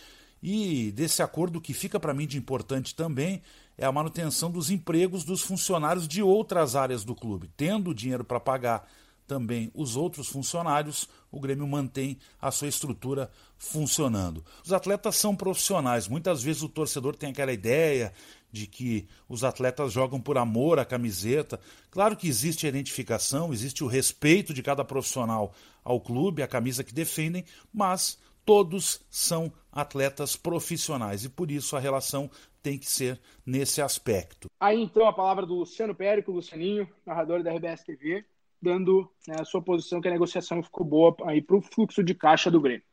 E 0.42 0.92
desse 0.92 1.22
acordo 1.22 1.60
que 1.62 1.74
fica 1.74 2.00
para 2.00 2.14
mim 2.14 2.26
de 2.26 2.38
importante 2.38 2.96
também 2.96 3.42
é 3.78 3.86
a 3.86 3.92
manutenção 3.92 4.52
dos 4.52 4.70
empregos 4.70 5.24
dos 5.24 5.42
funcionários 5.42 6.08
de 6.08 6.22
outras 6.22 6.76
áreas 6.76 7.04
do 7.04 7.16
clube. 7.16 7.50
Tendo 7.56 7.94
dinheiro 7.94 8.24
para 8.24 8.40
pagar 8.40 8.90
também 9.30 9.70
os 9.76 9.96
outros 9.96 10.28
funcionários, 10.28 11.08
o 11.32 11.40
Grêmio 11.40 11.68
mantém 11.68 12.18
a 12.42 12.50
sua 12.50 12.68
estrutura 12.68 13.30
funcionando. 13.60 14.44
Os 14.66 14.74
atletas 14.74 15.18
são 15.18 15.36
profissionais, 15.36 16.08
muitas 16.08 16.42
vezes 16.42 16.64
o 16.64 16.68
torcedor 16.68 17.16
tem 17.16 17.30
aquela 17.30 17.54
ideia 17.54 18.12
de 18.52 18.66
que 18.66 19.08
os 19.30 19.44
atletas 19.44 19.94
jogam 19.94 20.20
por 20.20 20.40
amor 20.40 20.80
à 20.80 20.86
camiseta. 20.86 21.60
Claro 21.92 22.18
que 22.18 22.28
existe 22.28 22.66
a 22.66 22.70
identificação, 22.70 23.54
existe 23.54 23.84
o 23.84 23.88
respeito 23.88 24.52
de 24.52 24.64
cada 24.64 24.84
profissional 24.84 25.54
ao 25.84 26.02
clube, 26.02 26.42
à 26.42 26.48
camisa 26.48 26.84
que 26.84 26.92
defendem, 26.92 27.46
mas 27.72 28.18
todos 28.44 29.00
são 29.12 29.54
atletas 29.72 30.36
profissionais 30.36 31.24
e 31.24 31.30
por 31.30 31.52
isso 31.52 31.78
a 31.78 31.80
relação 31.80 32.32
tem 32.64 32.80
que 32.80 32.90
ser 32.90 33.22
nesse 33.46 33.80
aspecto. 33.80 34.48
Aí 34.60 34.82
então 34.82 35.08
a 35.08 35.14
palavra 35.14 35.46
do 35.46 35.54
Luciano 35.54 35.94
Périco, 35.94 36.32
Lucianinho, 36.32 36.90
narrador 37.06 37.44
da 37.44 37.54
RBS 37.54 37.84
TV 37.84 38.26
dando 38.62 39.10
né, 39.28 39.36
a 39.40 39.46
sua 39.46 39.62
posição 39.62 40.02
que 40.02 40.08
a 40.08 40.12
negociação 40.12 40.62
ficou 40.62 40.86
boa 40.86 41.16
aí 41.26 41.42
para 41.42 41.56
o 41.56 41.62
fluxo 41.62 42.04
de 42.04 42.14
caixa 42.14 42.52
do 42.52 42.62
Grêmio. 42.62 42.84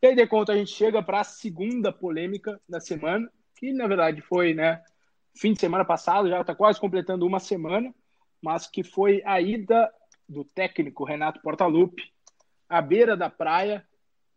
E 0.00 0.06
aí, 0.06 0.16
de 0.16 0.26
conta, 0.26 0.52
a 0.52 0.56
gente 0.56 0.72
chega 0.72 1.02
para 1.02 1.20
a 1.20 1.24
segunda 1.24 1.92
polêmica 1.92 2.60
da 2.68 2.80
semana, 2.80 3.30
que 3.56 3.72
na 3.72 3.86
verdade 3.86 4.20
foi 4.20 4.52
né, 4.54 4.82
fim 5.36 5.52
de 5.52 5.60
semana 5.60 5.84
passado, 5.84 6.28
já 6.28 6.40
está 6.40 6.54
quase 6.54 6.80
completando 6.80 7.26
uma 7.26 7.38
semana, 7.38 7.94
mas 8.40 8.66
que 8.66 8.82
foi 8.82 9.22
a 9.24 9.40
ida 9.40 9.92
do 10.28 10.44
técnico 10.44 11.04
Renato 11.04 11.40
Portaluppi 11.40 12.12
à 12.68 12.80
beira 12.80 13.16
da 13.16 13.28
praia, 13.28 13.86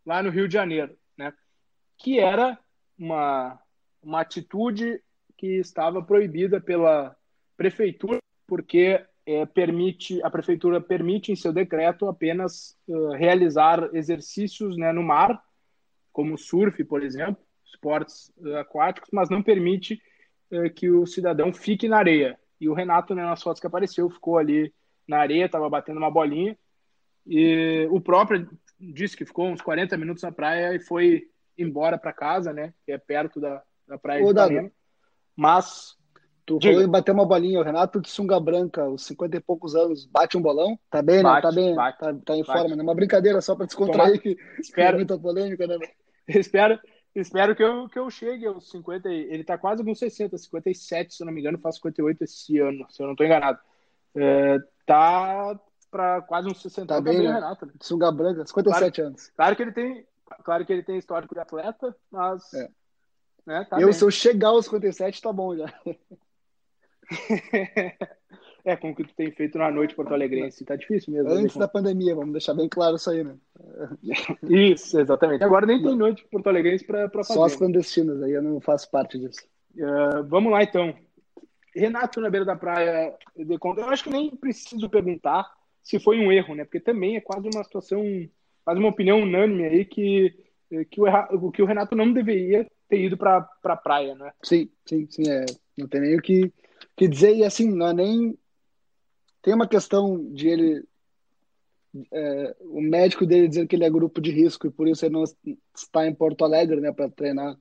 lá 0.06 0.22
no 0.22 0.30
Rio 0.30 0.48
de 0.48 0.54
Janeiro, 0.54 0.96
né? 1.18 1.34
que 1.98 2.20
era 2.20 2.60
uma, 2.98 3.60
uma 4.04 4.22
atitude 4.22 5.02
que 5.38 5.58
estava 5.58 6.04
proibida 6.04 6.62
pela 6.62 7.16
prefeitura, 7.58 8.20
porque 8.46 9.06
é, 9.26 9.46
permite 9.46 10.22
a 10.24 10.30
prefeitura 10.30 10.80
permite 10.80 11.32
em 11.32 11.36
seu 11.36 11.52
decreto 11.52 12.08
apenas 12.08 12.78
uh, 12.88 13.10
realizar 13.12 13.90
exercícios 13.94 14.78
né, 14.78 14.92
no 14.92 15.02
mar, 15.02 15.42
como 16.14 16.38
surf, 16.38 16.84
por 16.84 17.04
exemplo, 17.04 17.44
esportes 17.66 18.32
uh, 18.38 18.58
aquáticos, 18.58 19.10
mas 19.12 19.30
não 19.30 19.42
permite 19.42 20.00
uh, 20.52 20.70
que 20.70 20.90
o 20.90 21.06
cidadão 21.06 21.52
fique 21.52 21.90
na 21.90 21.98
areia. 21.98 22.40
E 22.62 22.70
o 22.70 22.74
Renato, 22.74 23.16
né, 23.16 23.24
nas 23.24 23.42
fotos 23.42 23.60
que 23.60 23.68
apareceu, 23.68 24.10
ficou 24.10 24.38
ali 24.38 24.74
na 25.08 25.18
areia, 25.18 25.46
estava 25.46 25.70
batendo 25.70 25.98
uma 25.98 26.12
bolinha. 26.12 26.58
E 27.26 27.88
o 27.90 28.00
próprio 28.00 28.48
disse 28.80 29.18
que 29.18 29.26
ficou 29.26 29.48
uns 29.48 29.62
40 29.62 29.98
minutos 29.98 30.22
na 30.22 30.32
praia 30.32 30.76
e 30.76 30.80
foi 30.80 31.28
embora 31.58 31.98
para 31.98 32.14
casa, 32.14 32.54
né, 32.54 32.74
que 32.86 32.92
é 32.92 32.98
perto 32.98 33.40
da, 33.40 33.64
da 33.88 33.98
praia 33.98 34.24
Ô, 34.24 34.32
de 34.32 34.40
Ipanema. 34.40 34.72
Mas 35.36 35.98
Tu 36.46 36.60
Diga. 36.60 36.74
falou 36.74 36.88
em 36.88 36.92
bater 36.92 37.12
uma 37.12 37.26
bolinha. 37.26 37.60
O 37.60 37.64
Renato 37.64 38.00
de 38.00 38.10
sunga 38.10 38.40
branca, 38.40 38.88
os 38.88 39.04
50 39.06 39.38
e 39.38 39.40
poucos 39.40 39.76
anos, 39.76 40.06
bate 40.06 40.38
um 40.38 40.42
bolão? 40.42 40.80
Tá 40.92 41.02
bem, 41.02 41.24
bate, 41.24 41.36
né? 41.36 41.42
Tá 41.42 41.56
bem, 41.56 41.76
bate, 41.76 42.00
tá, 42.00 42.14
tá 42.14 42.36
em 42.36 42.44
bate. 42.44 42.60
forma, 42.60 42.76
né? 42.76 42.84
Uma 42.84 42.94
brincadeira 42.94 43.42
só 43.42 43.56
para 43.56 43.66
descontrair 43.66 44.22
que 44.22 44.38
espero, 44.60 44.98
muita 44.98 45.18
polêmica, 45.18 45.66
né? 45.66 45.78
espero, 46.28 46.80
espero 47.16 47.56
que 47.56 47.64
eu, 47.64 47.90
que 47.90 47.98
eu 47.98 48.10
chegue 48.12 48.46
aos 48.46 48.70
50. 48.70 49.10
Ele 49.10 49.44
tá 49.44 49.58
quase 49.58 49.84
com 49.84 49.96
60, 49.96 50.38
57, 50.38 51.16
se 51.16 51.24
eu 51.24 51.26
não 51.26 51.34
me 51.34 51.42
engano, 51.42 51.58
faz 51.58 51.76
58 51.78 52.24
esse 52.24 52.60
ano, 52.60 52.86
se 52.92 53.02
eu 53.02 53.08
não 53.08 53.16
tô 53.16 53.24
enganado. 53.24 53.58
É, 54.16 54.60
tá 54.86 55.60
para 55.90 56.22
quase 56.22 56.48
uns 56.48 56.62
60 56.62 56.94
tá 56.94 57.02
bem, 57.02 57.24
né? 57.24 57.34
Renato. 57.34 57.66
Né? 57.66 57.74
Sunga 57.82 58.12
branca, 58.12 58.46
57 58.46 58.96
claro, 58.96 59.10
anos. 59.10 59.32
Claro 59.36 59.56
que 59.56 59.62
ele 59.64 59.72
tem, 59.72 60.06
claro 60.44 60.66
que 60.66 60.74
ele 60.74 60.84
tem 60.84 60.98
histórico 60.98 61.34
de 61.34 61.42
atleta, 61.42 61.96
mas 62.12 62.54
é. 62.54 62.70
Né, 63.46 63.66
tá 63.70 63.80
eu, 63.80 63.88
bem. 63.88 63.94
se 63.94 64.04
eu 64.04 64.12
chegar 64.12 64.50
aos 64.50 64.66
57, 64.66 65.22
tá 65.22 65.32
bom 65.32 65.56
já. 65.56 65.66
é, 68.66 68.76
com 68.76 68.92
o 68.92 68.96
que 68.96 69.04
tu 69.04 69.14
tem 69.16 69.32
feito 69.32 69.58
na 69.58 69.70
noite 69.72 69.96
Porto 69.96 70.14
Alegrense, 70.14 70.66
tá 70.66 70.76
difícil 70.76 71.14
mesmo. 71.14 71.30
Né, 71.30 71.42
Antes 71.42 71.56
da 71.56 71.68
pandemia, 71.68 72.16
vamos 72.16 72.32
deixar 72.32 72.54
bem 72.54 72.68
claro 72.68 72.96
isso 72.96 73.10
aí, 73.10 73.24
né? 73.24 73.36
Isso, 74.50 75.00
exatamente. 75.00 75.44
Agora 75.44 75.66
nem 75.66 75.82
tem 75.82 75.96
noite 75.96 76.26
Porto 76.32 76.48
Alegrense 76.48 76.84
para 76.84 77.10
fazer. 77.10 77.34
Só 77.34 77.46
as 77.46 77.56
clandestinas, 77.56 78.22
aí 78.22 78.32
eu 78.32 78.42
não 78.42 78.60
faço 78.60 78.90
parte 78.90 79.20
disso. 79.20 79.42
Uh, 79.76 80.24
vamos 80.28 80.52
lá 80.52 80.64
então. 80.64 80.94
Renato 81.76 82.22
na 82.22 82.30
beira 82.30 82.46
da 82.46 82.56
praia, 82.56 83.14
eu 83.38 83.90
acho 83.90 84.06
que 84.06 84.10
nem 84.10 84.34
preciso 84.34 84.90
perguntar 84.90 85.46
se 85.84 86.00
foi 86.00 86.18
um 86.18 86.32
erro, 86.32 86.56
né? 86.56 86.64
Porque 86.64 86.80
também 86.80 87.18
é 87.18 87.22
quase 87.22 87.48
uma 87.54 87.64
situação, 87.64 88.02
quase 88.64 88.80
uma 88.80 88.90
opinião 88.90 89.22
unânime 89.22 89.66
aí 89.66 89.86
que, 89.86 90.34
que, 90.90 91.02
o, 91.02 91.52
que 91.52 91.62
o 91.62 91.66
Renato 91.66 91.96
não 91.96 92.12
deveria 92.12 92.66
ter 92.90 93.02
ido 93.02 93.18
para 93.18 93.48
a 93.64 93.76
praia, 93.76 94.16
né? 94.16 94.32
Sim, 94.42 94.70
sim, 94.86 95.06
sim. 95.10 95.30
É, 95.30 95.46
não 95.78 95.88
tem 95.88 96.02
nem 96.02 96.18
o 96.18 96.22
que, 96.22 96.52
que 96.96 97.08
dizer, 97.08 97.36
e 97.36 97.44
assim, 97.44 97.70
não 97.72 97.88
é 97.88 97.94
nem. 97.94 98.38
Tem 99.42 99.54
uma 99.54 99.68
questão 99.68 100.32
de 100.34 100.48
ele. 100.48 100.84
É, 102.12 102.56
o 102.62 102.82
médico 102.82 103.26
dele 103.26 103.48
dizer 103.48 103.68
que 103.68 103.76
ele 103.76 103.86
é 103.86 103.90
grupo 103.90 104.20
de 104.20 104.30
risco 104.30 104.68
e 104.68 104.72
por 104.72 104.86
isso 104.86 105.06
ele 105.06 105.14
não 105.14 105.24
está 105.74 106.06
em 106.06 106.14
Porto 106.14 106.44
Alegre 106.44 106.82
né, 106.82 106.92
para 106.92 107.10
treinar 107.10 107.56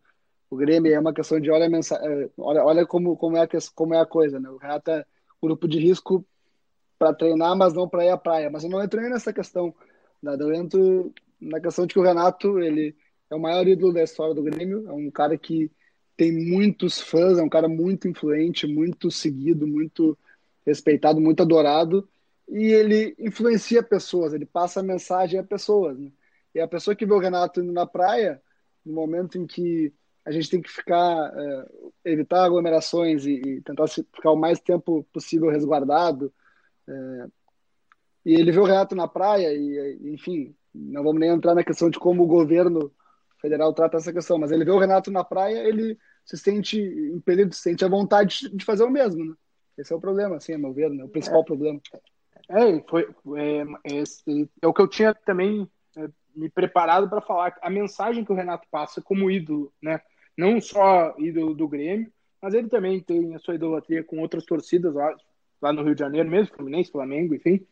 o 0.50 0.56
Grêmio. 0.56 0.92
É 0.92 0.98
uma 0.98 1.14
questão 1.14 1.38
de 1.38 1.50
olha, 1.50 1.68
mensa, 1.68 1.96
é, 1.96 2.30
olha, 2.38 2.64
olha 2.64 2.86
como, 2.86 3.16
como, 3.16 3.36
é 3.36 3.42
a, 3.42 3.48
como 3.74 3.94
é 3.94 4.00
a 4.00 4.06
coisa. 4.06 4.40
Né? 4.40 4.48
O 4.50 4.56
Renato 4.56 4.90
é 4.90 5.04
grupo 5.40 5.68
de 5.68 5.78
risco 5.78 6.26
para 6.98 7.14
treinar, 7.14 7.56
mas 7.56 7.74
não 7.74 7.88
para 7.88 8.04
ir 8.04 8.10
à 8.10 8.16
praia. 8.16 8.50
Mas 8.50 8.64
eu 8.64 8.70
não 8.70 8.82
entro 8.82 9.00
nem 9.00 9.10
nessa 9.10 9.32
questão. 9.32 9.74
Né? 10.22 10.36
Eu 10.38 10.52
entro 10.52 11.12
na 11.40 11.60
questão 11.60 11.86
de 11.86 11.94
que 11.94 12.00
o 12.00 12.04
Renato 12.04 12.58
ele 12.58 12.96
é 13.30 13.34
o 13.34 13.40
maior 13.40 13.66
ídolo 13.66 13.92
da 13.92 14.02
história 14.02 14.34
do 14.34 14.42
Grêmio. 14.42 14.88
É 14.88 14.92
um 14.92 15.10
cara 15.10 15.36
que 15.38 15.70
tem 16.16 16.32
muitos 16.32 17.00
fãs, 17.00 17.38
é 17.38 17.42
um 17.42 17.48
cara 17.48 17.68
muito 17.68 18.08
influente, 18.08 18.66
muito 18.66 19.10
seguido, 19.10 19.66
muito 19.66 20.16
respeitado, 20.64 21.20
muito 21.20 21.42
adorado, 21.42 22.08
e 22.48 22.72
ele 22.72 23.14
influencia 23.18 23.82
pessoas, 23.82 24.32
ele 24.32 24.46
passa 24.46 24.80
a 24.80 24.82
mensagem 24.82 25.38
a 25.38 25.44
pessoas. 25.44 25.98
Né? 25.98 26.10
E 26.54 26.60
a 26.60 26.68
pessoa 26.68 26.94
que 26.94 27.06
vê 27.06 27.12
o 27.12 27.18
Renato 27.18 27.60
indo 27.60 27.72
na 27.72 27.86
praia, 27.86 28.40
no 28.84 28.92
momento 28.92 29.38
em 29.38 29.46
que 29.46 29.92
a 30.24 30.30
gente 30.30 30.50
tem 30.50 30.62
que 30.62 30.70
ficar, 30.70 31.32
é, 31.36 31.66
evitar 32.12 32.44
aglomerações 32.44 33.26
e, 33.26 33.34
e, 33.34 33.60
tentar 33.60 33.86
ficar 33.88 34.30
o 34.30 34.36
mais 34.36 34.58
tempo 34.58 35.04
possível 35.12 35.50
resguardado, 35.50 36.32
é, 36.88 37.26
e 38.24 38.34
ele 38.34 38.52
vê 38.52 38.58
o 38.58 38.64
Renato 38.64 38.94
na 38.94 39.06
praia, 39.06 39.52
e 39.52 40.12
enfim, 40.14 40.54
não 40.74 41.02
vamos 41.02 41.20
nem 41.20 41.30
entrar 41.30 41.54
na 41.54 41.64
questão 41.64 41.90
de 41.90 41.98
como 41.98 42.22
o 42.22 42.26
governo 42.26 42.90
federal 43.44 43.74
trata 43.74 43.98
essa 43.98 44.10
questão, 44.10 44.38
mas 44.38 44.50
ele 44.50 44.64
vê 44.64 44.70
o 44.70 44.78
Renato 44.78 45.10
na 45.10 45.22
praia, 45.22 45.68
ele 45.68 45.98
se 46.24 46.38
sente 46.38 46.80
impelido, 46.80 47.54
se 47.54 47.60
sente 47.60 47.84
a 47.84 47.88
vontade 47.88 48.48
de 48.48 48.64
fazer 48.64 48.84
o 48.84 48.90
mesmo, 48.90 49.22
né? 49.22 49.34
Esse 49.76 49.92
é 49.92 49.96
o 49.96 50.00
problema, 50.00 50.36
assim, 50.36 50.54
a 50.54 50.58
meu 50.58 50.72
ver, 50.72 50.88
né? 50.88 51.04
o 51.04 51.08
principal 51.08 51.42
é. 51.42 51.44
problema. 51.44 51.80
É, 52.48 52.80
foi, 52.88 53.02
é, 53.36 53.62
é, 53.84 54.02
é, 54.62 54.66
o 54.66 54.72
que 54.72 54.80
eu 54.80 54.88
tinha 54.88 55.12
também 55.12 55.68
é, 55.94 56.08
me 56.34 56.48
preparado 56.48 57.08
para 57.10 57.20
falar. 57.20 57.54
A 57.60 57.68
mensagem 57.68 58.24
que 58.24 58.32
o 58.32 58.34
Renato 58.34 58.66
passa 58.70 59.02
como 59.02 59.30
ídolo, 59.30 59.70
né? 59.82 60.00
Não 60.38 60.58
só 60.58 61.14
ídolo 61.18 61.54
do 61.54 61.68
Grêmio, 61.68 62.10
mas 62.40 62.54
ele 62.54 62.68
também 62.68 62.98
tem 63.00 63.34
a 63.34 63.38
sua 63.38 63.56
idolatria 63.56 64.02
com 64.02 64.20
outras 64.20 64.46
torcidas 64.46 64.94
lá, 64.94 65.14
lá 65.60 65.70
no 65.70 65.82
Rio 65.82 65.94
de 65.94 66.00
Janeiro 66.00 66.30
mesmo, 66.30 66.54
Fluminense, 66.54 66.90
Flamengo, 66.90 67.34
enfim. 67.34 67.66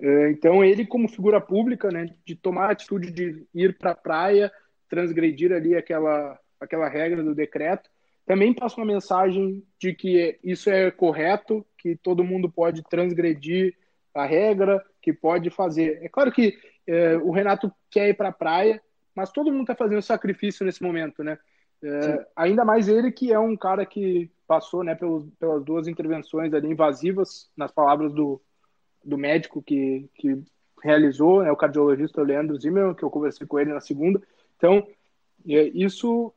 É, 0.00 0.30
então 0.30 0.62
ele 0.62 0.86
como 0.86 1.08
figura 1.08 1.40
pública, 1.40 1.90
né, 1.90 2.14
de 2.24 2.36
tomar 2.36 2.66
a 2.66 2.72
atitude 2.72 3.10
de 3.10 3.44
ir 3.52 3.76
para 3.76 3.90
a 3.92 3.96
praia, 3.96 4.52
transgredir 4.88 5.52
ali 5.52 5.76
aquela 5.76 6.38
aquela 6.60 6.88
regra 6.88 7.22
do 7.22 7.36
decreto, 7.36 7.88
também 8.26 8.52
passa 8.52 8.76
uma 8.76 8.86
mensagem 8.86 9.64
de 9.78 9.94
que 9.94 10.38
isso 10.42 10.68
é 10.68 10.90
correto, 10.90 11.64
que 11.78 11.96
todo 11.96 12.24
mundo 12.24 12.50
pode 12.50 12.82
transgredir 12.82 13.76
a 14.14 14.26
regra, 14.26 14.84
que 15.00 15.12
pode 15.12 15.50
fazer. 15.50 16.00
É 16.02 16.08
claro 16.08 16.32
que 16.32 16.58
é, 16.86 17.16
o 17.16 17.30
Renato 17.30 17.72
quer 17.90 18.08
ir 18.08 18.14
para 18.14 18.28
a 18.28 18.32
praia, 18.32 18.82
mas 19.14 19.30
todo 19.30 19.50
mundo 19.50 19.62
está 19.62 19.74
fazendo 19.74 20.02
sacrifício 20.02 20.66
nesse 20.66 20.82
momento, 20.82 21.22
né? 21.22 21.38
É, 21.82 22.26
ainda 22.34 22.64
mais 22.64 22.88
ele 22.88 23.12
que 23.12 23.32
é 23.32 23.38
um 23.38 23.56
cara 23.56 23.86
que 23.86 24.30
passou, 24.46 24.82
né, 24.82 24.94
pelos, 24.94 25.24
pelas 25.38 25.64
duas 25.64 25.86
intervenções 25.86 26.52
ali 26.52 26.68
invasivas, 26.68 27.48
nas 27.56 27.70
palavras 27.70 28.12
do, 28.12 28.40
do 29.04 29.16
médico 29.16 29.62
que, 29.62 30.10
que 30.14 30.42
realizou, 30.82 31.42
né, 31.42 31.52
o 31.52 31.56
cardiologista 31.56 32.22
Leandro 32.22 32.60
Zimmermann, 32.60 32.94
que 32.94 33.04
eu 33.04 33.10
conversei 33.10 33.46
com 33.46 33.58
ele 33.58 33.72
na 33.72 33.80
segunda. 33.80 34.20
Então, 34.58 34.86
é, 35.48 35.62
isso 35.68 36.34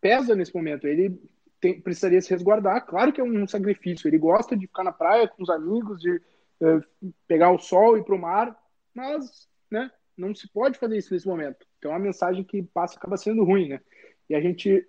pesa 0.00 0.34
nesse 0.34 0.54
momento. 0.54 0.86
Ele 0.86 1.18
tem, 1.60 1.80
precisaria 1.80 2.20
se 2.20 2.30
resguardar. 2.30 2.84
Claro 2.84 3.12
que 3.12 3.20
é 3.20 3.24
um 3.24 3.46
sacrifício. 3.46 4.08
Ele 4.08 4.18
gosta 4.18 4.56
de 4.56 4.66
ficar 4.66 4.84
na 4.84 4.92
praia 4.92 5.26
com 5.26 5.42
os 5.42 5.48
amigos, 5.48 6.00
de 6.00 6.10
uh, 6.12 7.12
pegar 7.26 7.50
o 7.50 7.58
sol 7.58 7.96
e 7.96 8.00
ir 8.00 8.04
para 8.04 8.14
o 8.14 8.18
mar, 8.18 8.56
mas 8.94 9.48
né, 9.70 9.90
não 10.16 10.34
se 10.34 10.48
pode 10.48 10.78
fazer 10.78 10.98
isso 10.98 11.14
nesse 11.14 11.26
momento. 11.26 11.66
Então 11.78 11.94
a 11.94 11.98
mensagem 11.98 12.44
que 12.44 12.62
passa 12.62 12.96
acaba 12.96 13.16
sendo 13.16 13.44
ruim, 13.44 13.68
né? 13.68 13.80
E 14.28 14.34
a 14.34 14.40
gente, 14.40 14.86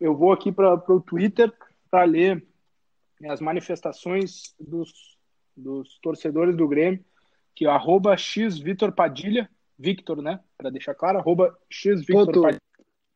eu 0.00 0.16
vou 0.16 0.32
aqui 0.32 0.50
para 0.50 0.74
o 0.74 1.00
Twitter 1.00 1.52
para 1.90 2.04
ler 2.04 2.44
né, 3.20 3.30
as 3.30 3.40
manifestações 3.40 4.54
dos, 4.58 5.16
dos 5.56 5.98
torcedores 6.00 6.56
do 6.56 6.66
Grêmio, 6.66 7.04
que 7.54 7.66
é 7.66 7.68
arroba 7.68 8.16
x 8.16 8.58
Vitor 8.58 8.90
Padilha, 8.90 9.48
Victor, 9.80 10.20
né? 10.20 10.40
Para 10.58 10.70
deixar 10.70 10.94
claro, 10.94 11.18
arroba 11.18 11.56
x 11.70 12.04
Vitor 12.04 12.42
Padilha. 12.42 12.60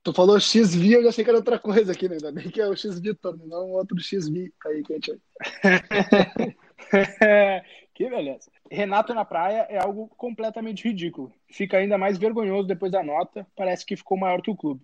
Tu 0.03 0.13
falou 0.13 0.39
XV, 0.39 0.97
eu 0.97 1.03
já 1.03 1.09
achei 1.09 1.25
que 1.25 1.31
era 1.31 1.39
outra 1.39 1.59
coisa 1.59 1.93
aqui, 1.93 2.09
né? 2.09 2.17
Ainda 2.17 2.33
bem 2.33 2.51
que 2.51 2.61
é 2.61 2.69
o 2.69 2.77
X 2.77 3.01
Vitor, 3.01 3.39
não 3.47 3.71
outro 3.71 3.99
XV 3.99 4.53
aí 4.67 4.83
que 4.83 4.93
a 4.93 4.97
gente. 4.97 5.19
que 7.95 8.11
beleza. 8.11 8.51
Renato 8.71 9.15
na 9.15 9.25
praia 9.25 9.67
é 9.71 9.79
algo 9.79 10.09
completamente 10.09 10.87
ridículo. 10.87 11.33
Fica 11.51 11.79
ainda 11.79 11.97
mais 11.97 12.19
vergonhoso 12.19 12.69
depois 12.69 12.93
da 12.93 13.03
nota. 13.03 13.47
Parece 13.57 13.87
que 13.87 13.97
ficou 13.97 14.19
maior 14.19 14.43
que 14.43 14.51
o 14.51 14.57
clube. 14.57 14.83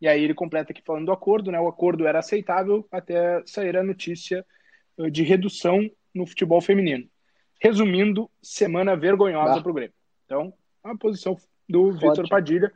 E 0.00 0.08
aí 0.08 0.24
ele 0.24 0.34
completa 0.34 0.72
aqui 0.72 0.82
falando 0.82 1.06
do 1.06 1.12
acordo, 1.12 1.52
né? 1.52 1.60
O 1.60 1.68
acordo 1.68 2.04
era 2.04 2.18
aceitável 2.18 2.84
até 2.90 3.40
sair 3.46 3.76
a 3.76 3.84
notícia 3.84 4.44
eh, 4.98 5.08
de 5.08 5.22
redução 5.22 5.88
no 6.12 6.26
futebol 6.26 6.60
feminino. 6.60 7.08
Resumindo, 7.60 8.28
semana 8.42 8.96
vergonhosa 8.96 9.60
ah. 9.60 9.62
para 9.62 9.70
o 9.70 9.74
Grêmio. 9.74 9.94
Então, 10.24 10.52
a 10.82 10.96
posição 10.96 11.36
do 11.68 11.92
Vitor 11.92 12.28
Padilha 12.28 12.72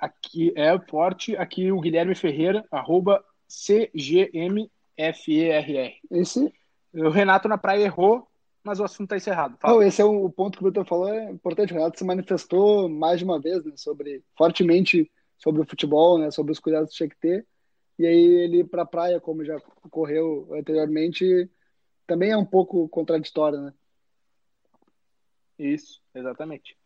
Aqui 0.00 0.52
é 0.56 0.78
forte. 0.78 1.36
Aqui 1.36 1.70
o 1.70 1.78
Guilherme 1.78 2.14
Ferreira, 2.14 2.66
arroba 2.70 3.22
CGMFERR. 3.46 4.70
Esse? 6.10 6.50
O 6.94 7.10
Renato 7.10 7.46
na 7.46 7.58
praia 7.58 7.84
errou, 7.84 8.26
mas 8.64 8.80
o 8.80 8.84
assunto 8.84 9.02
está 9.02 9.18
encerrado. 9.18 9.58
Não, 9.62 9.82
esse 9.82 10.00
é 10.00 10.04
o 10.04 10.30
ponto 10.30 10.56
que 10.56 10.64
o 10.64 10.68
Vitor 10.68 10.86
falou, 10.86 11.12
é 11.12 11.30
importante. 11.30 11.74
O 11.74 11.76
Renato 11.76 11.98
se 11.98 12.04
manifestou 12.04 12.88
mais 12.88 13.18
de 13.18 13.26
uma 13.26 13.38
vez, 13.38 13.62
né, 13.62 13.72
sobre, 13.76 14.24
fortemente 14.36 15.10
sobre 15.36 15.60
o 15.60 15.66
futebol, 15.66 16.18
né, 16.18 16.30
sobre 16.30 16.52
os 16.52 16.58
cuidados 16.58 16.90
que 16.90 16.96
tinha 16.96 17.08
que 17.10 17.18
ter. 17.18 17.46
E 17.98 18.06
aí 18.06 18.24
ele 18.24 18.64
para 18.64 18.82
a 18.82 18.86
praia, 18.86 19.20
como 19.20 19.44
já 19.44 19.58
ocorreu 19.84 20.48
anteriormente, 20.54 21.50
também 22.06 22.30
é 22.30 22.36
um 22.36 22.46
pouco 22.46 22.88
contraditório, 22.88 23.60
né? 23.60 23.74
Isso, 25.58 26.00
exatamente. 26.14 26.79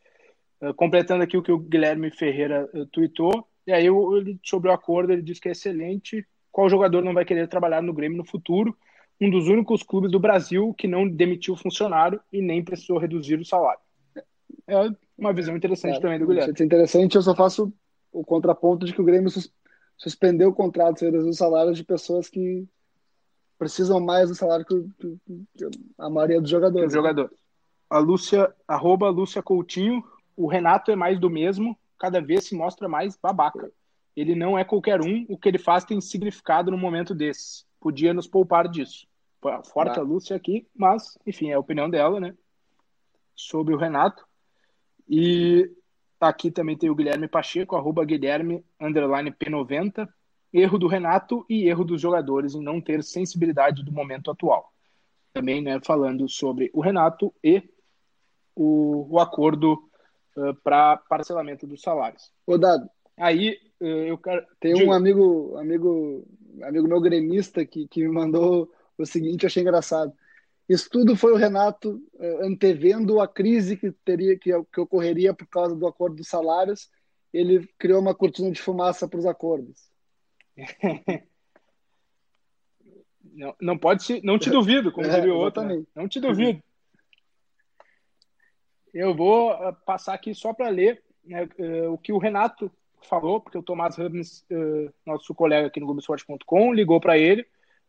Eh, 0.64 0.72
completando 0.72 1.22
aqui 1.22 1.37
o 1.37 1.42
que 1.42 1.53
o 1.53 1.59
Guilherme 1.59 2.11
Ferreira 2.11 2.68
uh, 2.72 2.87
tweetou, 2.87 3.46
e 3.66 3.72
aí 3.72 3.87
ele, 3.87 4.38
sobre 4.42 4.70
o 4.70 4.72
acordo 4.72 5.12
ele 5.12 5.22
diz 5.22 5.38
que 5.38 5.48
é 5.48 5.53
excelente, 5.53 6.27
qual 6.50 6.70
jogador 6.70 7.03
não 7.03 7.12
vai 7.12 7.24
querer 7.24 7.48
trabalhar 7.48 7.83
no 7.83 7.92
Grêmio 7.92 8.16
no 8.16 8.24
futuro, 8.24 8.77
um 9.20 9.31
dos 9.31 9.48
únicos 9.48 9.83
clubes 9.83 10.11
do 10.11 10.18
Brasil 10.18 10.74
que 10.74 10.88
não 10.88 11.09
demitiu 11.09 11.57
funcionário 11.57 12.20
e 12.33 12.40
nem 12.40 12.64
precisou 12.64 12.98
reduzir 12.98 13.38
o 13.38 13.44
salário. 13.44 13.81
É 14.66 14.88
uma 15.18 15.33
visão 15.33 15.57
interessante 15.57 15.98
é, 15.98 16.00
também 16.00 16.18
do 16.18 16.27
Guilherme. 16.27 16.55
É 16.59 16.64
interessante, 16.64 17.16
eu 17.16 17.22
só 17.22 17.35
faço 17.35 17.72
o 18.11 18.24
contraponto 18.24 18.87
de 18.87 18.94
que 18.94 19.00
o 19.00 19.05
Grêmio 19.05 19.31
sus 19.31 19.53
suspendeu 19.96 20.48
o 20.48 20.55
contrato 20.55 21.03
e 21.03 21.05
reduziu 21.05 21.31
o 21.31 21.35
salário 21.35 21.72
de 21.72 21.85
pessoas 21.85 22.29
que 22.29 22.66
precisam 23.57 24.00
mais 24.00 24.29
do 24.29 24.35
salário 24.35 24.64
que, 24.66 24.85
que, 24.98 25.18
que 25.57 25.70
a 25.98 26.11
maioria 26.11 26.40
dos 26.40 26.50
jogadores. 26.50 26.88
Que 26.88 26.94
jogador. 26.94 27.31
A 27.88 27.98
Lúcia, 27.98 28.53
arroba 28.66 29.09
Lúcia 29.09 29.40
Coutinho, 29.40 30.03
o 30.37 30.47
Renato 30.47 30.90
é 30.90 30.97
mais 30.97 31.18
do 31.18 31.31
mesmo, 31.31 31.79
cada 31.99 32.20
vez 32.20 32.47
se 32.47 32.55
mostra 32.55 32.88
mais 32.88 33.16
babaca. 33.16 33.70
Ele 34.16 34.35
não 34.35 34.59
é 34.59 34.64
qualquer 34.64 35.01
um, 35.01 35.25
o 35.29 35.37
que 35.37 35.49
ele 35.49 35.59
faz 35.59 35.85
tem 35.85 36.01
significado 36.01 36.70
no 36.70 36.79
momento 36.79 37.14
desse. 37.14 37.64
Podia 37.81 38.14
nos 38.14 38.27
poupar 38.27 38.68
disso. 38.68 39.07
Forte 39.64 39.99
a 39.99 40.03
Lúcia 40.03 40.37
aqui, 40.37 40.66
mas, 40.75 41.18
enfim, 41.27 41.51
é 41.51 41.55
a 41.55 41.59
opinião 41.59 41.90
dela, 41.90 42.18
né? 42.18 42.35
Sobre 43.35 43.75
o 43.75 43.77
Renato. 43.77 44.25
E 45.09 45.70
aqui 46.18 46.51
também 46.51 46.79
tem 46.79 46.88
o 46.88 46.94
Guilherme 46.94 47.29
Pacheco, 47.29 47.77
arroba 47.77 48.05
Guilherme, 48.05 48.64
underline 48.81 49.31
P90. 49.31 50.09
Erro 50.53 50.79
do 50.79 50.87
Renato 50.87 51.44
e 51.49 51.68
erro 51.68 51.85
dos 51.85 52.01
jogadores 52.01 52.55
em 52.55 52.62
não 52.62 52.81
ter 52.81 53.03
sensibilidade 53.03 53.85
do 53.85 53.92
momento 53.92 54.31
atual. 54.31 54.73
Também, 55.33 55.61
né, 55.61 55.81
falando 55.85 56.29
sobre 56.29 56.70
o 56.73 56.81
Renato 56.81 57.35
e 57.42 57.61
o, 58.55 59.16
o 59.16 59.18
acordo 59.18 59.90
uh, 60.37 60.55
para 60.62 60.97
parcelamento 60.97 61.66
dos 61.66 61.83
salários. 61.83 62.31
Ô, 62.47 62.59
Dado. 62.59 62.88
Aí 63.16 63.59
uh, 63.81 63.85
eu 63.85 64.18
quero. 64.18 64.44
Tem 64.61 64.87
um 64.87 64.92
amigo, 64.92 65.57
amigo, 65.57 66.27
amigo 66.62 66.88
meu 66.88 67.01
gremista 67.01 67.64
que, 67.64 67.87
que 67.88 68.01
me 68.01 68.09
mandou 68.09 68.70
o 68.99 69.07
seguinte, 69.07 69.44
eu 69.44 69.47
achei 69.47 69.62
engraçado. 69.62 70.12
Isso 70.68 70.88
tudo 70.90 71.14
foi 71.14 71.33
o 71.33 71.37
Renato 71.37 72.03
uh, 72.14 72.44
antevendo 72.44 73.20
a 73.20 73.29
crise 73.29 73.77
que 73.77 73.92
teria 74.05 74.38
que, 74.38 74.51
que 74.73 74.81
ocorreria 74.81 75.35
por 75.35 75.47
causa 75.47 75.77
do 75.77 75.87
acordo 75.87 76.16
dos 76.16 76.29
salários. 76.29 76.90
Ele 77.33 77.68
criou 77.79 78.01
uma 78.01 78.14
cortina 78.14 78.51
de 78.51 78.62
fumaça 78.62 79.09
para 79.09 79.18
os 79.18 79.27
acordos. 79.27 79.90
não, 83.35 83.55
não 83.61 83.79
pode 83.79 84.05
se, 84.05 84.20
não 84.25 84.38
te 84.38 84.49
duvido, 84.49 84.92
como 84.92 85.07
é, 85.07 85.11
diria 85.11 85.35
o 85.35 85.38
outro. 85.38 85.62
Né? 85.62 85.83
Não 85.94 86.09
te 86.09 86.20
duvido. 86.20 86.62
Eu 88.94 89.14
vou 89.14 89.50
ah, 89.50 89.72
passar 89.72 90.14
aqui 90.14 90.35
só 90.35 90.54
para 90.54 90.68
ler 90.68 91.02
né, 91.24 91.48
uh, 91.59 91.92
o 91.92 91.98
que 91.98 92.12
o 92.12 92.18
Renato 92.18 92.70
falou, 93.02 93.40
porque 93.40 93.59
o 93.59 93.62
Tomás 93.62 93.96
Rubens, 93.96 94.46
uh, 94.50 94.92
nosso 95.04 95.35
colega 95.35 95.66
aqui 95.66 95.80
no 95.80 95.87
Globoesporte.com, 95.87 96.72
ligou 96.72 97.00
para 97.00 97.18
ele 97.18 97.44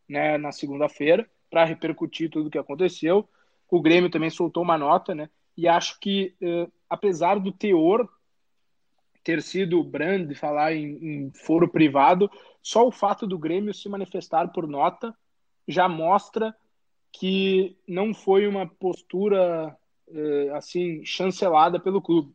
né, 0.09 0.37
na 0.37 0.51
segunda-feira 0.51 1.29
para 1.49 1.63
repercutir 1.63 2.29
tudo 2.29 2.47
o 2.47 2.49
que 2.49 2.57
aconteceu. 2.57 3.29
O 3.69 3.81
Grêmio 3.81 4.09
também 4.09 4.29
soltou 4.29 4.63
uma 4.63 4.77
nota, 4.77 5.13
né? 5.13 5.29
E 5.55 5.67
acho 5.67 5.99
que, 6.01 6.35
apesar 6.89 7.39
do 7.39 7.51
teor 7.51 8.09
ter 9.23 9.41
sido 9.41 9.83
brand, 9.83 10.31
falar 10.35 10.75
em, 10.75 10.97
em 11.01 11.31
foro 11.31 11.67
privado, 11.67 12.29
só 12.61 12.85
o 12.85 12.91
fato 12.91 13.25
do 13.25 13.39
Grêmio 13.39 13.73
se 13.73 13.87
manifestar 13.87 14.49
por 14.49 14.67
nota 14.67 15.15
já 15.67 15.89
mostra 15.89 16.55
que 17.11 17.77
não 17.87 18.13
foi 18.13 18.47
uma 18.47 18.67
postura 18.67 19.75
eh, 19.75 19.84
assim 20.55 21.03
chancelada 21.03 21.79
pelo 21.79 22.01
clube, 22.01 22.33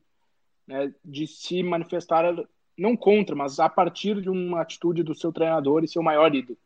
né, 0.66 0.92
de 1.04 1.26
se 1.26 1.62
manifestar 1.62 2.24
não 2.80 2.96
contra, 2.96 3.36
mas 3.36 3.60
a 3.60 3.68
partir 3.68 4.20
de 4.22 4.30
uma 4.30 4.62
atitude 4.62 5.02
do 5.02 5.14
seu 5.14 5.30
treinador 5.32 5.84
e 5.84 5.88
seu 5.88 6.02
maior 6.02 6.34
ídolo. 6.34 6.58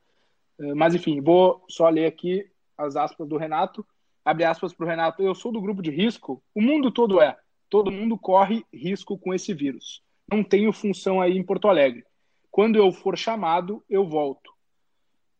Eh, 0.60 0.74
mas 0.74 0.94
enfim, 0.94 1.20
vou 1.20 1.64
só 1.68 1.88
ler 1.88 2.06
aqui 2.06 2.48
as 2.78 2.94
aspas 2.94 3.26
do 3.26 3.36
Renato. 3.36 3.84
Abre 4.24 4.44
aspas 4.44 4.72
para 4.72 4.86
o 4.86 4.88
Renato. 4.88 5.22
Eu 5.22 5.34
sou 5.34 5.50
do 5.50 5.60
grupo 5.60 5.82
de 5.82 5.90
risco. 5.90 6.40
O 6.54 6.62
mundo 6.62 6.92
todo 6.92 7.20
é. 7.20 7.36
Todo 7.68 7.90
mundo 7.90 8.16
corre 8.16 8.64
risco 8.72 9.18
com 9.18 9.34
esse 9.34 9.52
vírus. 9.52 10.02
Não 10.30 10.44
tenho 10.44 10.72
função 10.72 11.20
aí 11.20 11.36
em 11.36 11.42
Porto 11.42 11.66
Alegre. 11.66 12.04
Quando 12.50 12.76
eu 12.76 12.92
for 12.92 13.18
chamado, 13.18 13.82
eu 13.90 14.06
volto. 14.06 14.54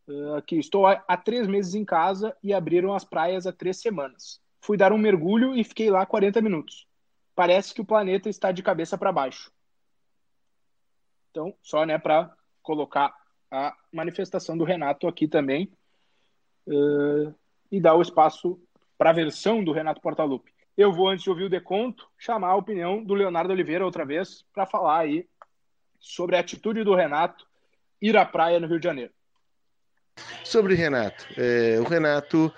Uh, 0.07 0.35
aqui 0.35 0.59
estou 0.59 0.87
há 0.87 1.17
três 1.17 1.47
meses 1.47 1.75
em 1.75 1.85
casa 1.85 2.37
e 2.43 2.53
abriram 2.53 2.93
as 2.93 3.05
praias 3.05 3.47
há 3.47 3.53
três 3.53 3.81
semanas 3.81 4.44
fui 4.65 4.79
dar 4.79 4.93
um 4.93 4.99
mergulho 4.99 5.55
e 5.55 5.63
fiquei 5.63 5.91
lá 5.91 6.07
40 6.07 6.41
minutos. 6.41 6.87
Parece 7.35 7.75
que 7.75 7.83
o 7.83 7.85
planeta 7.85 8.31
está 8.31 8.51
de 8.51 8.63
cabeça 8.63 8.97
para 8.97 9.13
baixo. 9.13 9.53
Então, 11.31 11.55
só 11.63 11.85
né, 11.85 11.99
para 11.99 12.35
colocar 12.63 13.15
a 13.51 13.77
manifestação 13.93 14.57
do 14.57 14.65
Renato 14.65 15.07
aqui 15.07 15.29
também. 15.29 15.71
uh, 16.67 17.35
e 17.71 17.79
dar 17.79 17.95
o 17.95 18.03
espaço 18.03 18.59
para 18.97 19.11
a 19.11 19.13
versão 19.13 19.63
do 19.63 19.73
Renato 19.73 20.01
Portaluppi. 20.01 20.51
Eu 20.77 20.93
vou, 20.93 21.09
antes 21.09 21.25
de 21.25 21.31
ouvir 21.31 21.45
o 21.45 21.51
deconto, 21.51 22.09
chamar 22.17 22.49
a 22.49 22.57
opinião 22.57 23.05
do 23.05 23.15
Leonardo 23.15 23.53
Oliveira 23.53 23.85
outra 23.85 24.05
vez 24.05 24.45
para 24.55 24.65
falar 24.65 25.01
aí 25.01 25.29
sobre 25.99 26.37
a 26.37 26.41
atitude 26.41 26.85
do 26.85 26.95
Renato 26.95 27.47
ir 28.01 28.17
à 28.17 28.25
praia 28.25 28.59
no 28.61 28.67
Rio 28.67 28.79
de 28.79 28.85
Janeiro. 28.85 29.13
Sobre 30.43 30.73
o 30.73 30.77
Renato, 30.77 31.27
é, 31.37 31.79
o 31.81 31.85
Renato 31.85 32.53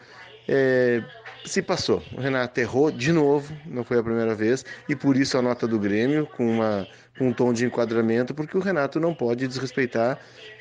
é, 0.47 1.03
se 1.47 1.63
passou. 1.63 2.03
O 2.13 2.21
Renato 2.21 2.61
errou 2.61 2.91
de 2.91 3.13
novo, 3.13 3.57
não 3.65 3.85
foi 3.85 3.99
a 3.99 4.03
primeira 4.03 4.35
vez, 4.35 4.65
e 4.89 4.97
por 4.97 5.17
isso 5.17 5.39
a 5.39 5.43
nota 5.43 5.67
do 5.67 5.79
Grêmio 5.79 6.27
com, 6.27 6.47
uma, 6.47 6.87
com 7.17 7.29
um 7.29 7.33
tom 7.33 7.53
de 7.53 7.65
enquadramento, 7.65 8.35
porque 8.35 8.57
o 8.57 8.61
Renato 8.61 9.01
não 9.01 9.15
pode 9.15 9.47
desrespeitar 9.47 10.19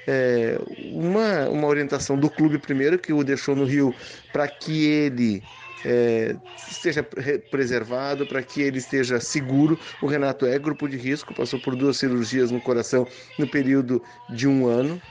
é, 0.07 0.59
uma, 0.91 1.49
uma 1.49 1.67
orientação 1.67 2.17
do 2.17 2.29
clube 2.29 2.59
primeiro, 2.59 2.99
que 2.99 3.11
o 3.11 3.23
deixou 3.23 3.55
no 3.55 3.65
Rio 3.65 3.93
para 4.31 4.47
que 4.47 4.85
ele 4.85 5.43
é, 5.83 6.35
esteja 6.69 7.03
preservado, 7.51 8.25
para 8.25 8.41
que 8.41 8.61
ele 8.61 8.77
esteja 8.77 9.19
seguro. 9.19 9.79
O 10.01 10.07
Renato 10.07 10.45
é 10.45 10.57
grupo 10.57 10.87
de 10.87 10.97
risco, 10.97 11.33
passou 11.33 11.59
por 11.59 11.75
duas 11.75 11.97
cirurgias 11.97 12.51
no 12.51 12.61
coração 12.61 13.07
no 13.37 13.47
período 13.47 14.01
de 14.29 14.47
um 14.47 14.67
ano, 14.67 15.01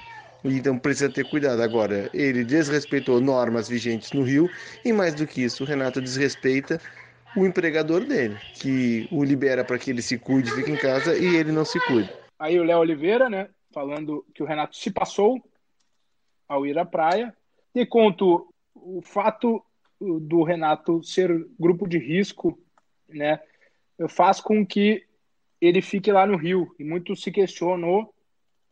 então 0.52 0.78
precisa 0.78 1.10
ter 1.10 1.28
cuidado. 1.28 1.62
Agora, 1.62 2.10
ele 2.12 2.44
desrespeitou 2.44 3.20
normas 3.20 3.68
vigentes 3.68 4.12
no 4.12 4.22
Rio 4.22 4.48
e 4.84 4.92
mais 4.92 5.14
do 5.14 5.26
que 5.26 5.42
isso, 5.42 5.64
o 5.64 5.66
Renato 5.66 6.00
desrespeita 6.00 6.80
o 7.36 7.44
empregador 7.44 8.04
dele, 8.04 8.36
que 8.54 9.08
o 9.10 9.24
libera 9.24 9.64
para 9.64 9.78
que 9.78 9.90
ele 9.90 10.02
se 10.02 10.18
cuide, 10.18 10.50
fique 10.52 10.70
em 10.70 10.76
casa 10.76 11.16
e 11.16 11.34
ele 11.36 11.50
não 11.50 11.64
se 11.64 11.80
cuida. 11.86 12.12
Aí 12.38 12.58
o 12.60 12.64
Léo 12.64 12.78
Oliveira, 12.78 13.28
né, 13.28 13.48
falando 13.72 14.24
que 14.34 14.42
o 14.42 14.46
Renato 14.46 14.76
se 14.76 14.90
passou 14.90 15.42
ao 16.48 16.66
ir 16.66 16.78
à 16.78 16.84
praia. 16.84 17.34
E 17.74 17.84
conto 17.84 18.48
o 18.74 19.02
fato 19.02 19.64
do 20.00 20.42
Renato 20.42 21.02
ser 21.02 21.46
grupo 21.58 21.88
de 21.88 21.98
risco, 21.98 22.58
né, 23.08 23.40
faz 24.08 24.40
com 24.40 24.64
que 24.64 25.04
ele 25.60 25.82
fique 25.82 26.12
lá 26.12 26.26
no 26.26 26.36
Rio. 26.36 26.72
E 26.78 26.84
muito 26.84 27.16
se 27.16 27.32
questionou, 27.32 28.14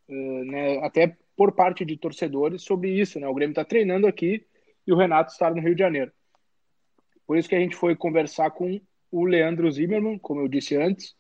eh, 0.09 0.45
né, 0.45 0.79
até 0.85 1.17
por 1.37 1.53
parte 1.53 1.85
de 1.85 1.97
torcedores 1.97 2.63
sobre 2.63 2.91
isso, 2.91 3.19
né? 3.19 3.27
O 3.27 3.35
Grêmio 3.35 3.53
está 3.53 3.65
treinando 3.65 4.07
aqui 4.07 4.45
e 4.87 4.93
o 4.93 4.97
Renato 4.97 5.33
está 5.33 5.51
no 5.51 5.61
Rio 5.61 5.75
de 5.75 5.81
Janeiro. 5.81 6.13
Por 7.27 7.37
isso 7.37 7.49
que 7.49 7.55
a 7.55 7.61
gente 7.61 7.77
foi 7.77 7.97
conversar 7.97 8.51
com 8.51 8.81
o 9.11 9.25
Leandro 9.25 9.71
Zimmermann, 9.71 10.19
como 10.19 10.41
eu 10.41 10.49
disse 10.49 10.77
antes, 10.77 11.15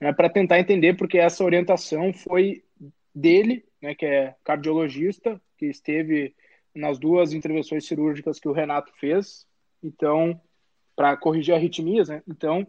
né, 0.00 0.12
para 0.12 0.28
tentar 0.28 0.58
entender 0.58 0.96
porque 0.96 1.18
essa 1.18 1.44
orientação 1.44 2.12
foi 2.12 2.64
dele, 3.14 3.64
né, 3.80 3.94
que 3.94 4.06
é 4.06 4.34
cardiologista, 4.44 5.40
que 5.56 5.66
esteve 5.66 6.34
nas 6.74 6.98
duas 6.98 7.32
intervenções 7.32 7.86
cirúrgicas 7.86 8.38
que 8.38 8.48
o 8.48 8.52
Renato 8.52 8.92
fez, 8.98 9.46
então 9.82 10.40
para 10.94 11.16
corrigir 11.16 11.54
arritmias, 11.54 12.08
né? 12.08 12.22
Então 12.26 12.66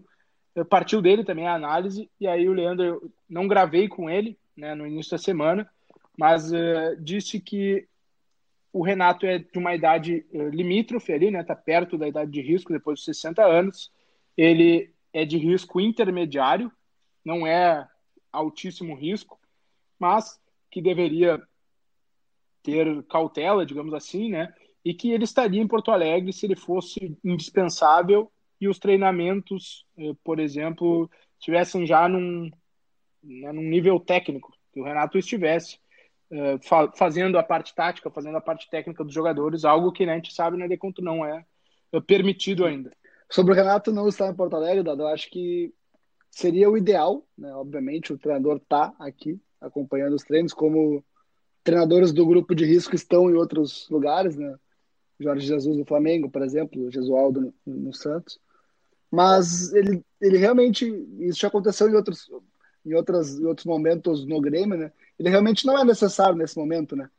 partiu 0.70 1.02
dele 1.02 1.24
também 1.24 1.48
a 1.48 1.54
análise 1.54 2.10
e 2.20 2.28
aí 2.28 2.48
o 2.50 2.54
Leandro 2.54 2.86
eu 2.86 3.12
não 3.28 3.48
gravei 3.48 3.88
com 3.88 4.10
ele, 4.10 4.38
né, 4.56 4.76
no 4.76 4.86
início 4.86 5.12
da 5.12 5.18
semana, 5.18 5.70
mas 6.20 6.52
uh, 6.52 6.98
disse 7.00 7.40
que 7.40 7.88
o 8.74 8.84
Renato 8.84 9.26
é 9.26 9.40
de 9.40 9.58
uma 9.58 9.74
idade 9.74 10.26
uh, 10.34 10.50
limítrofe 10.50 11.14
ali, 11.14 11.32
né? 11.32 11.46
Tá 11.46 11.56
perto 11.56 11.98
da 11.98 12.10
idade 12.10 12.30
de 12.30 12.42
risco, 12.42 12.74
depois 12.74 13.00
dos 13.00 13.06
60 13.06 13.42
anos. 13.42 13.90
Ele 14.36 14.94
é 15.14 15.24
de 15.24 15.38
risco 15.38 15.80
intermediário, 15.80 16.70
não 17.24 17.48
é 17.48 17.88
altíssimo 18.34 18.96
risco, 18.96 19.40
mas 19.98 20.38
que 20.70 20.82
deveria 20.82 21.42
ter 22.64 23.02
cautela, 23.04 23.66
digamos 23.66 23.94
assim, 23.94 24.30
né? 24.30 24.54
E 24.84 24.94
que 24.94 25.12
ele 25.12 25.24
estaria 25.24 25.62
em 25.62 25.68
Porto 25.70 25.90
Alegre 25.90 26.34
se 26.34 26.46
ele 26.46 26.58
fosse 26.58 27.18
indispensável 27.24 28.30
e 28.60 28.68
os 28.68 28.78
treinamentos, 28.78 29.86
uh, 29.98 30.14
por 30.16 30.38
exemplo, 30.38 31.10
estivessem 31.40 31.88
já 31.88 32.10
num, 32.10 32.52
né, 33.24 33.54
num 33.54 33.64
nível 33.64 34.02
técnico, 34.02 34.54
que 34.74 34.82
o 34.82 34.84
Renato 34.84 35.18
estivesse 35.18 35.80
uh, 36.32 36.60
fa 36.62 36.92
fazendo 36.92 37.38
a 37.38 37.44
parte 37.44 37.74
tática, 37.74 38.10
fazendo 38.10 38.38
a 38.38 38.42
parte 38.42 38.70
técnica 38.70 39.04
dos 39.04 39.14
jogadores, 39.14 39.66
algo 39.66 39.92
que 39.92 40.06
né, 40.06 40.14
a 40.14 40.16
gente 40.16 40.34
sabe 40.34 40.58
no 40.58 40.68
Deconto 40.68 41.02
não 41.02 41.26
é, 41.26 41.46
é 41.92 42.00
permitido 42.02 42.66
ainda. 42.66 42.92
Sobre 43.30 43.54
o 43.54 43.56
Renato 43.56 43.92
não 43.92 44.08
estar 44.08 44.30
em 44.30 44.36
Porto 44.36 44.56
Alegre, 44.56 44.84
Dado, 44.84 45.04
eu 45.04 45.08
acho 45.08 45.30
que 45.30 45.74
seria 46.32 46.70
o 46.70 46.78
ideal, 46.78 47.26
né? 47.38 47.54
Obviamente, 47.54 48.14
o 48.14 48.18
treinador 48.18 48.58
está 48.58 48.94
aqui 49.00 49.40
acompanhando 49.62 50.16
os 50.16 50.24
treinos, 50.24 50.54
como 50.54 51.04
treinadores 51.64 52.12
do 52.12 52.26
grupo 52.26 52.56
de 52.56 52.66
risco 52.66 52.96
estão 52.96 53.30
em 53.30 53.34
outros 53.34 53.88
lugares, 53.90 54.36
né? 54.36 54.58
Jorge 55.20 55.46
Jesus 55.46 55.78
no 55.78 55.86
Flamengo, 55.86 56.30
por 56.30 56.42
exemplo, 56.42 56.90
Jesualdo 56.90 57.54
no, 57.66 57.74
no 57.74 57.94
Santos. 57.94 58.40
Mas 59.12 59.74
ele, 59.74 60.04
ele 60.22 60.38
realmente, 60.38 60.86
isso 61.20 61.40
já 61.40 61.48
aconteceu 61.48 61.90
em 61.90 61.96
outros, 61.96 62.30
em, 62.86 62.94
outras, 62.94 63.40
em 63.40 63.46
outros 63.46 63.66
momentos 63.66 64.26
no 64.26 64.40
Grêmio, 64.40 64.78
né? 64.78 64.92
Ele 65.20 65.30
realmente 65.30 65.66
não 65.66 65.78
é 65.78 65.84
necessário 65.84 66.36
nesse 66.36 66.58
momento, 66.58 66.96
né? 66.96 67.10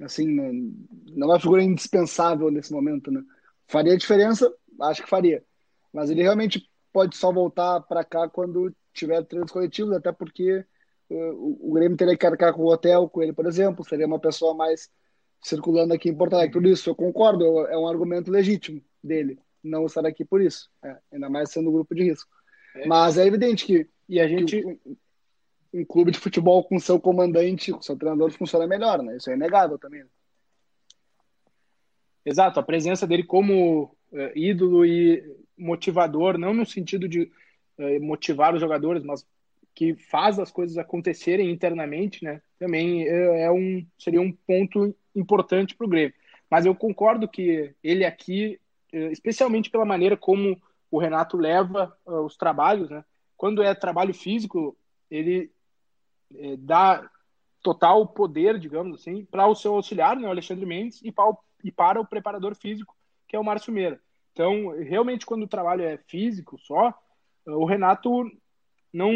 Assim, 0.00 0.26
não 0.26 1.28
é 1.28 1.32
uma 1.32 1.40
figura 1.40 1.62
indispensável 1.62 2.50
nesse 2.50 2.72
momento, 2.72 3.10
né? 3.10 3.22
Faria 3.66 3.96
diferença? 3.96 4.52
Acho 4.80 5.02
que 5.02 5.08
faria. 5.08 5.44
Mas 5.92 6.08
ele 6.08 6.22
realmente 6.22 6.66
pode 6.92 7.16
só 7.16 7.32
voltar 7.32 7.80
para 7.80 8.04
cá 8.04 8.28
quando 8.28 8.74
tiver 8.92 9.22
treinos 9.24 9.52
coletivos, 9.52 9.92
até 9.92 10.10
porque 10.10 10.64
uh, 11.10 11.58
o, 11.68 11.72
Grêmio 11.72 11.96
teria 11.96 12.16
que 12.16 12.26
arcar 12.26 12.54
com 12.54 12.62
o 12.62 12.72
hotel 12.72 13.08
com 13.08 13.22
ele, 13.22 13.32
por 13.32 13.46
exemplo, 13.46 13.84
seria 13.84 14.06
uma 14.06 14.18
pessoa 14.18 14.54
mais 14.54 14.88
circulando 15.42 15.92
aqui 15.92 16.08
em 16.08 16.16
Porto 16.16 16.34
Alegre. 16.34 16.52
Tudo 16.52 16.68
isso 16.68 16.88
eu 16.88 16.94
concordo, 16.94 17.66
é 17.66 17.76
um 17.76 17.86
argumento 17.86 18.30
legítimo 18.30 18.80
dele 19.02 19.38
não 19.62 19.86
estar 19.86 20.04
aqui 20.06 20.24
por 20.24 20.40
isso, 20.40 20.70
é, 20.82 20.96
ainda 21.12 21.28
mais 21.28 21.50
sendo 21.50 21.68
um 21.68 21.72
grupo 21.72 21.94
de 21.94 22.04
risco. 22.04 22.30
É. 22.76 22.86
Mas 22.86 23.18
é 23.18 23.26
evidente 23.26 23.66
que 23.66 23.88
e 24.08 24.18
a 24.18 24.26
gente 24.26 24.60
que, 24.62 24.78
um 25.72 25.84
clube 25.84 26.10
de 26.10 26.18
futebol 26.18 26.64
com 26.64 26.78
seu 26.78 27.00
comandante, 27.00 27.72
com 27.72 27.82
seu 27.82 27.96
treinador, 27.96 28.30
funciona 28.32 28.66
melhor, 28.66 29.02
né? 29.02 29.16
Isso 29.16 29.30
é 29.30 29.34
inegável 29.34 29.78
também. 29.78 30.04
Exato, 32.24 32.60
a 32.60 32.62
presença 32.62 33.06
dele 33.06 33.24
como 33.24 33.96
é, 34.12 34.32
ídolo 34.38 34.84
e 34.84 35.22
motivador, 35.56 36.36
não 36.36 36.52
no 36.52 36.66
sentido 36.66 37.08
de 37.08 37.30
é, 37.78 37.98
motivar 37.98 38.54
os 38.54 38.60
jogadores, 38.60 39.02
mas 39.02 39.26
que 39.74 39.94
faz 39.94 40.38
as 40.38 40.50
coisas 40.50 40.76
acontecerem 40.76 41.50
internamente, 41.50 42.24
né? 42.24 42.42
Também 42.58 43.06
é, 43.06 43.44
é 43.44 43.50
um 43.50 43.86
seria 43.98 44.20
um 44.20 44.32
ponto 44.32 44.94
importante 45.14 45.74
para 45.74 45.86
o 45.86 45.90
Grêmio. 45.90 46.14
Mas 46.50 46.66
eu 46.66 46.74
concordo 46.74 47.28
que 47.28 47.72
ele 47.82 48.04
aqui, 48.04 48.60
especialmente 48.92 49.70
pela 49.70 49.84
maneira 49.84 50.16
como 50.16 50.60
o 50.90 50.98
Renato 50.98 51.36
leva 51.36 51.96
uh, 52.04 52.20
os 52.22 52.36
trabalhos, 52.36 52.90
né? 52.90 53.04
Quando 53.36 53.62
é 53.62 53.74
trabalho 53.74 54.12
físico, 54.12 54.76
ele 55.10 55.50
é, 56.36 56.56
dá 56.56 57.08
total 57.62 58.06
poder, 58.06 58.58
digamos 58.58 59.00
assim, 59.00 59.24
para 59.24 59.46
o 59.46 59.54
seu 59.54 59.74
auxiliar, 59.74 60.16
né, 60.16 60.26
o 60.26 60.30
Alexandre 60.30 60.64
Mendes, 60.64 61.00
e 61.02 61.12
para, 61.12 61.30
o, 61.30 61.38
e 61.62 61.70
para 61.70 62.00
o 62.00 62.06
preparador 62.06 62.54
físico, 62.54 62.96
que 63.28 63.36
é 63.36 63.38
o 63.38 63.44
Márcio 63.44 63.72
Meira. 63.72 64.00
Então, 64.32 64.68
realmente, 64.82 65.26
quando 65.26 65.42
o 65.42 65.48
trabalho 65.48 65.82
é 65.82 65.98
físico 66.08 66.58
só, 66.58 66.94
o 67.46 67.64
Renato 67.64 68.30
não, 68.92 69.12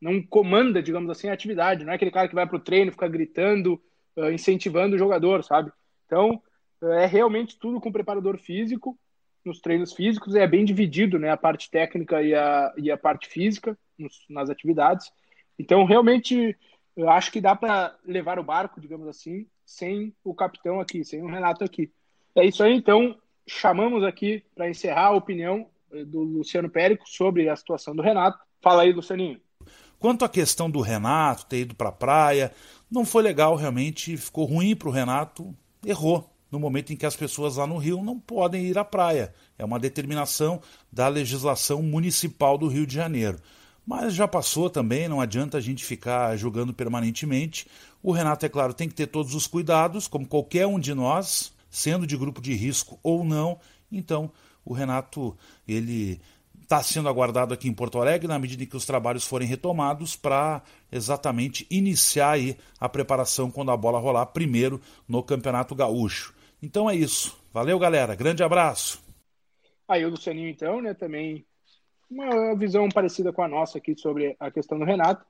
não 0.00 0.22
comanda, 0.22 0.82
digamos 0.82 1.10
assim, 1.10 1.28
a 1.28 1.32
atividade. 1.32 1.84
Não 1.84 1.92
é 1.92 1.96
aquele 1.96 2.10
cara 2.10 2.28
que 2.28 2.34
vai 2.34 2.46
para 2.46 2.56
o 2.56 2.60
treino, 2.60 2.92
fica 2.92 3.08
gritando, 3.08 3.80
uh, 4.16 4.30
incentivando 4.30 4.96
o 4.96 4.98
jogador, 4.98 5.42
sabe? 5.44 5.72
Então, 6.06 6.42
é 6.82 7.06
realmente 7.06 7.58
tudo 7.58 7.80
com 7.80 7.88
o 7.88 7.92
preparador 7.92 8.38
físico, 8.38 8.98
nos 9.44 9.60
treinos 9.60 9.92
físicos, 9.92 10.34
é 10.34 10.46
bem 10.46 10.64
dividido, 10.64 11.18
né? 11.18 11.30
A 11.30 11.36
parte 11.36 11.70
técnica 11.70 12.22
e 12.22 12.34
a, 12.34 12.72
e 12.76 12.90
a 12.90 12.96
parte 12.96 13.28
física 13.28 13.78
nos, 13.98 14.24
nas 14.28 14.50
atividades. 14.50 15.10
Então, 15.60 15.84
realmente, 15.84 16.56
eu 16.96 17.10
acho 17.10 17.30
que 17.30 17.38
dá 17.38 17.54
para 17.54 17.94
levar 18.02 18.38
o 18.38 18.42
barco, 18.42 18.80
digamos 18.80 19.06
assim, 19.06 19.46
sem 19.62 20.14
o 20.24 20.34
capitão 20.34 20.80
aqui, 20.80 21.04
sem 21.04 21.22
o 21.22 21.26
Renato 21.26 21.62
aqui. 21.62 21.92
É 22.34 22.46
isso 22.46 22.62
aí, 22.62 22.74
então, 22.74 23.14
chamamos 23.46 24.02
aqui 24.02 24.42
para 24.54 24.70
encerrar 24.70 25.08
a 25.08 25.16
opinião 25.16 25.66
eh, 25.92 26.02
do 26.02 26.20
Luciano 26.22 26.70
Périco 26.70 27.06
sobre 27.06 27.46
a 27.50 27.54
situação 27.54 27.94
do 27.94 28.00
Renato. 28.00 28.38
Fala 28.62 28.84
aí, 28.84 28.92
Lucianinho. 28.92 29.38
Quanto 29.98 30.24
à 30.24 30.30
questão 30.30 30.70
do 30.70 30.80
Renato 30.80 31.44
ter 31.44 31.58
ido 31.58 31.74
para 31.74 31.90
a 31.90 31.92
praia, 31.92 32.52
não 32.90 33.04
foi 33.04 33.22
legal 33.22 33.54
realmente, 33.54 34.16
ficou 34.16 34.46
ruim 34.46 34.74
para 34.74 34.88
o 34.88 34.92
Renato, 34.92 35.54
errou 35.84 36.26
no 36.50 36.58
momento 36.58 36.90
em 36.90 36.96
que 36.96 37.04
as 37.04 37.14
pessoas 37.14 37.56
lá 37.56 37.66
no 37.66 37.76
Rio 37.76 38.02
não 38.02 38.18
podem 38.18 38.64
ir 38.64 38.78
à 38.78 38.84
praia. 38.84 39.34
É 39.58 39.64
uma 39.64 39.78
determinação 39.78 40.62
da 40.90 41.06
legislação 41.06 41.82
municipal 41.82 42.56
do 42.56 42.66
Rio 42.66 42.86
de 42.86 42.94
Janeiro. 42.94 43.38
Mas 43.86 44.14
já 44.14 44.28
passou 44.28 44.70
também, 44.70 45.08
não 45.08 45.20
adianta 45.20 45.58
a 45.58 45.60
gente 45.60 45.84
ficar 45.84 46.36
jogando 46.36 46.72
permanentemente. 46.72 47.66
O 48.02 48.12
Renato, 48.12 48.46
é 48.46 48.48
claro, 48.48 48.74
tem 48.74 48.88
que 48.88 48.94
ter 48.94 49.06
todos 49.06 49.34
os 49.34 49.46
cuidados, 49.46 50.06
como 50.06 50.26
qualquer 50.26 50.66
um 50.66 50.78
de 50.78 50.94
nós, 50.94 51.52
sendo 51.68 52.06
de 52.06 52.16
grupo 52.16 52.40
de 52.40 52.54
risco 52.54 52.98
ou 53.02 53.24
não. 53.24 53.58
Então, 53.90 54.30
o 54.64 54.72
Renato, 54.72 55.36
ele 55.66 56.20
está 56.62 56.82
sendo 56.84 57.08
aguardado 57.08 57.52
aqui 57.52 57.68
em 57.68 57.74
Porto 57.74 57.98
Alegre 57.98 58.28
na 58.28 58.38
medida 58.38 58.62
em 58.62 58.66
que 58.66 58.76
os 58.76 58.86
trabalhos 58.86 59.24
forem 59.24 59.48
retomados 59.48 60.14
para 60.14 60.62
exatamente 60.92 61.66
iniciar 61.68 62.32
aí 62.32 62.56
a 62.78 62.88
preparação 62.88 63.50
quando 63.50 63.72
a 63.72 63.76
bola 63.76 63.98
rolar 63.98 64.26
primeiro 64.26 64.80
no 65.08 65.20
Campeonato 65.20 65.74
Gaúcho. 65.74 66.32
Então 66.62 66.88
é 66.88 66.94
isso. 66.94 67.36
Valeu, 67.52 67.76
galera. 67.76 68.14
Grande 68.14 68.44
abraço. 68.44 69.02
Aí 69.88 70.04
o 70.04 70.10
Lucianinho, 70.10 70.48
então, 70.48 70.80
né, 70.80 70.94
também 70.94 71.44
uma 72.10 72.54
visão 72.56 72.88
parecida 72.88 73.32
com 73.32 73.42
a 73.42 73.48
nossa 73.48 73.78
aqui 73.78 73.96
sobre 73.96 74.36
a 74.40 74.50
questão 74.50 74.78
do 74.78 74.84
Renato. 74.84 75.24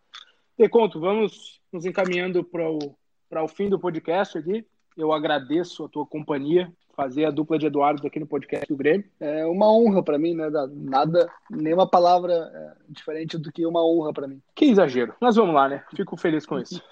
Deconto, 0.57 0.99
vamos 0.99 1.61
nos 1.73 1.85
encaminhando 1.85 2.43
para 2.43 3.43
o, 3.43 3.49
fim 3.49 3.69
do 3.69 3.79
podcast 3.79 4.39
aqui. 4.39 4.67
Eu 4.97 5.13
agradeço 5.13 5.85
a 5.85 5.89
tua 5.89 6.07
companhia, 6.07 6.73
fazer 6.97 7.27
a 7.27 7.31
dupla 7.31 7.59
de 7.59 7.67
Eduardo 7.67 8.07
aqui 8.07 8.19
no 8.19 8.27
podcast 8.27 8.67
do 8.67 8.77
Grêmio. 8.77 9.05
É 9.21 9.45
uma 9.47 9.71
honra 9.73 10.03
para 10.03 10.19
mim, 10.19 10.35
né? 10.35 10.51
Nada, 10.73 11.31
nenhuma 11.51 11.89
palavra 11.89 12.33
é, 12.33 12.73
diferente 12.89 13.39
do 13.39 13.53
que 13.53 13.65
uma 13.65 13.87
honra 13.87 14.13
para 14.13 14.27
mim. 14.27 14.41
Que 14.55 14.67
exagero. 14.67 15.15
Mas 15.21 15.37
vamos 15.37 15.55
lá, 15.55 15.69
né? 15.69 15.85
Fico 15.95 16.17
feliz 16.17 16.45
com 16.45 16.59
isso. 16.59 16.83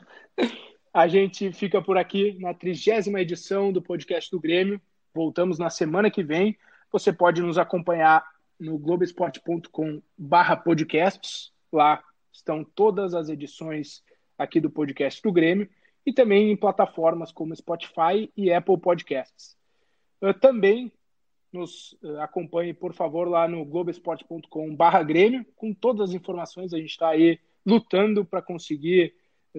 A 0.92 1.06
gente 1.06 1.52
fica 1.52 1.82
por 1.82 1.98
aqui 1.98 2.38
na 2.40 2.54
trigésima 2.54 3.20
edição 3.20 3.72
do 3.72 3.82
podcast 3.82 4.30
do 4.30 4.40
Grêmio. 4.40 4.80
Voltamos 5.14 5.58
na 5.58 5.70
semana 5.70 6.10
que 6.10 6.22
vem. 6.22 6.56
Você 6.90 7.12
pode 7.12 7.42
nos 7.42 7.58
acompanhar 7.58 8.24
no 8.58 8.78
globesport.com/podcasts. 8.78 11.52
Lá 11.72 12.02
estão 12.32 12.64
todas 12.64 13.14
as 13.14 13.28
edições 13.28 14.02
aqui 14.36 14.60
do 14.60 14.70
podcast 14.70 15.22
do 15.22 15.30
Grêmio 15.32 15.68
e 16.06 16.12
também 16.12 16.50
em 16.50 16.56
plataformas 16.56 17.30
como 17.32 17.54
Spotify 17.54 18.32
e 18.36 18.52
Apple 18.52 18.78
Podcasts. 18.78 19.56
Uh, 20.22 20.34
também 20.34 20.92
nos 21.52 21.96
uh, 22.02 22.20
acompanhe, 22.20 22.74
por 22.74 22.92
favor, 22.92 23.28
lá 23.28 23.48
no 23.48 23.64
globesport.com.br 23.64 25.04
Grêmio, 25.06 25.44
com 25.56 25.74
todas 25.74 26.10
as 26.10 26.14
informações. 26.14 26.72
A 26.72 26.78
gente 26.78 26.90
está 26.90 27.08
aí 27.08 27.40
lutando 27.64 28.24
para 28.24 28.40
conseguir 28.40 29.12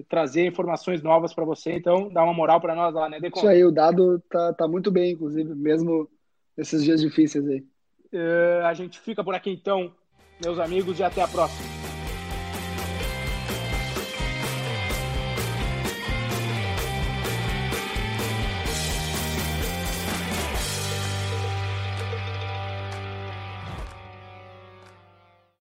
trazer 0.08 0.46
informações 0.46 1.02
novas 1.02 1.34
para 1.34 1.44
você. 1.44 1.72
Então, 1.72 2.08
dá 2.08 2.22
uma 2.22 2.34
moral 2.34 2.60
para 2.60 2.74
nós 2.74 2.94
lá, 2.94 3.08
né? 3.08 3.18
Isso 3.34 3.46
aí, 3.46 3.64
o 3.64 3.70
dado 3.70 4.20
tá, 4.30 4.54
tá 4.54 4.68
muito 4.68 4.90
bem, 4.90 5.12
inclusive, 5.12 5.54
mesmo 5.54 6.08
nesses 6.56 6.84
dias 6.84 7.00
difíceis 7.00 7.46
aí. 7.46 7.64
Uh, 8.12 8.64
a 8.66 8.74
gente 8.74 8.98
fica 8.98 9.22
por 9.22 9.34
aqui, 9.34 9.50
então, 9.50 9.92
meus 10.42 10.58
amigos, 10.58 10.98
e 10.98 11.04
até 11.04 11.22
a 11.22 11.28
próxima. 11.28 11.79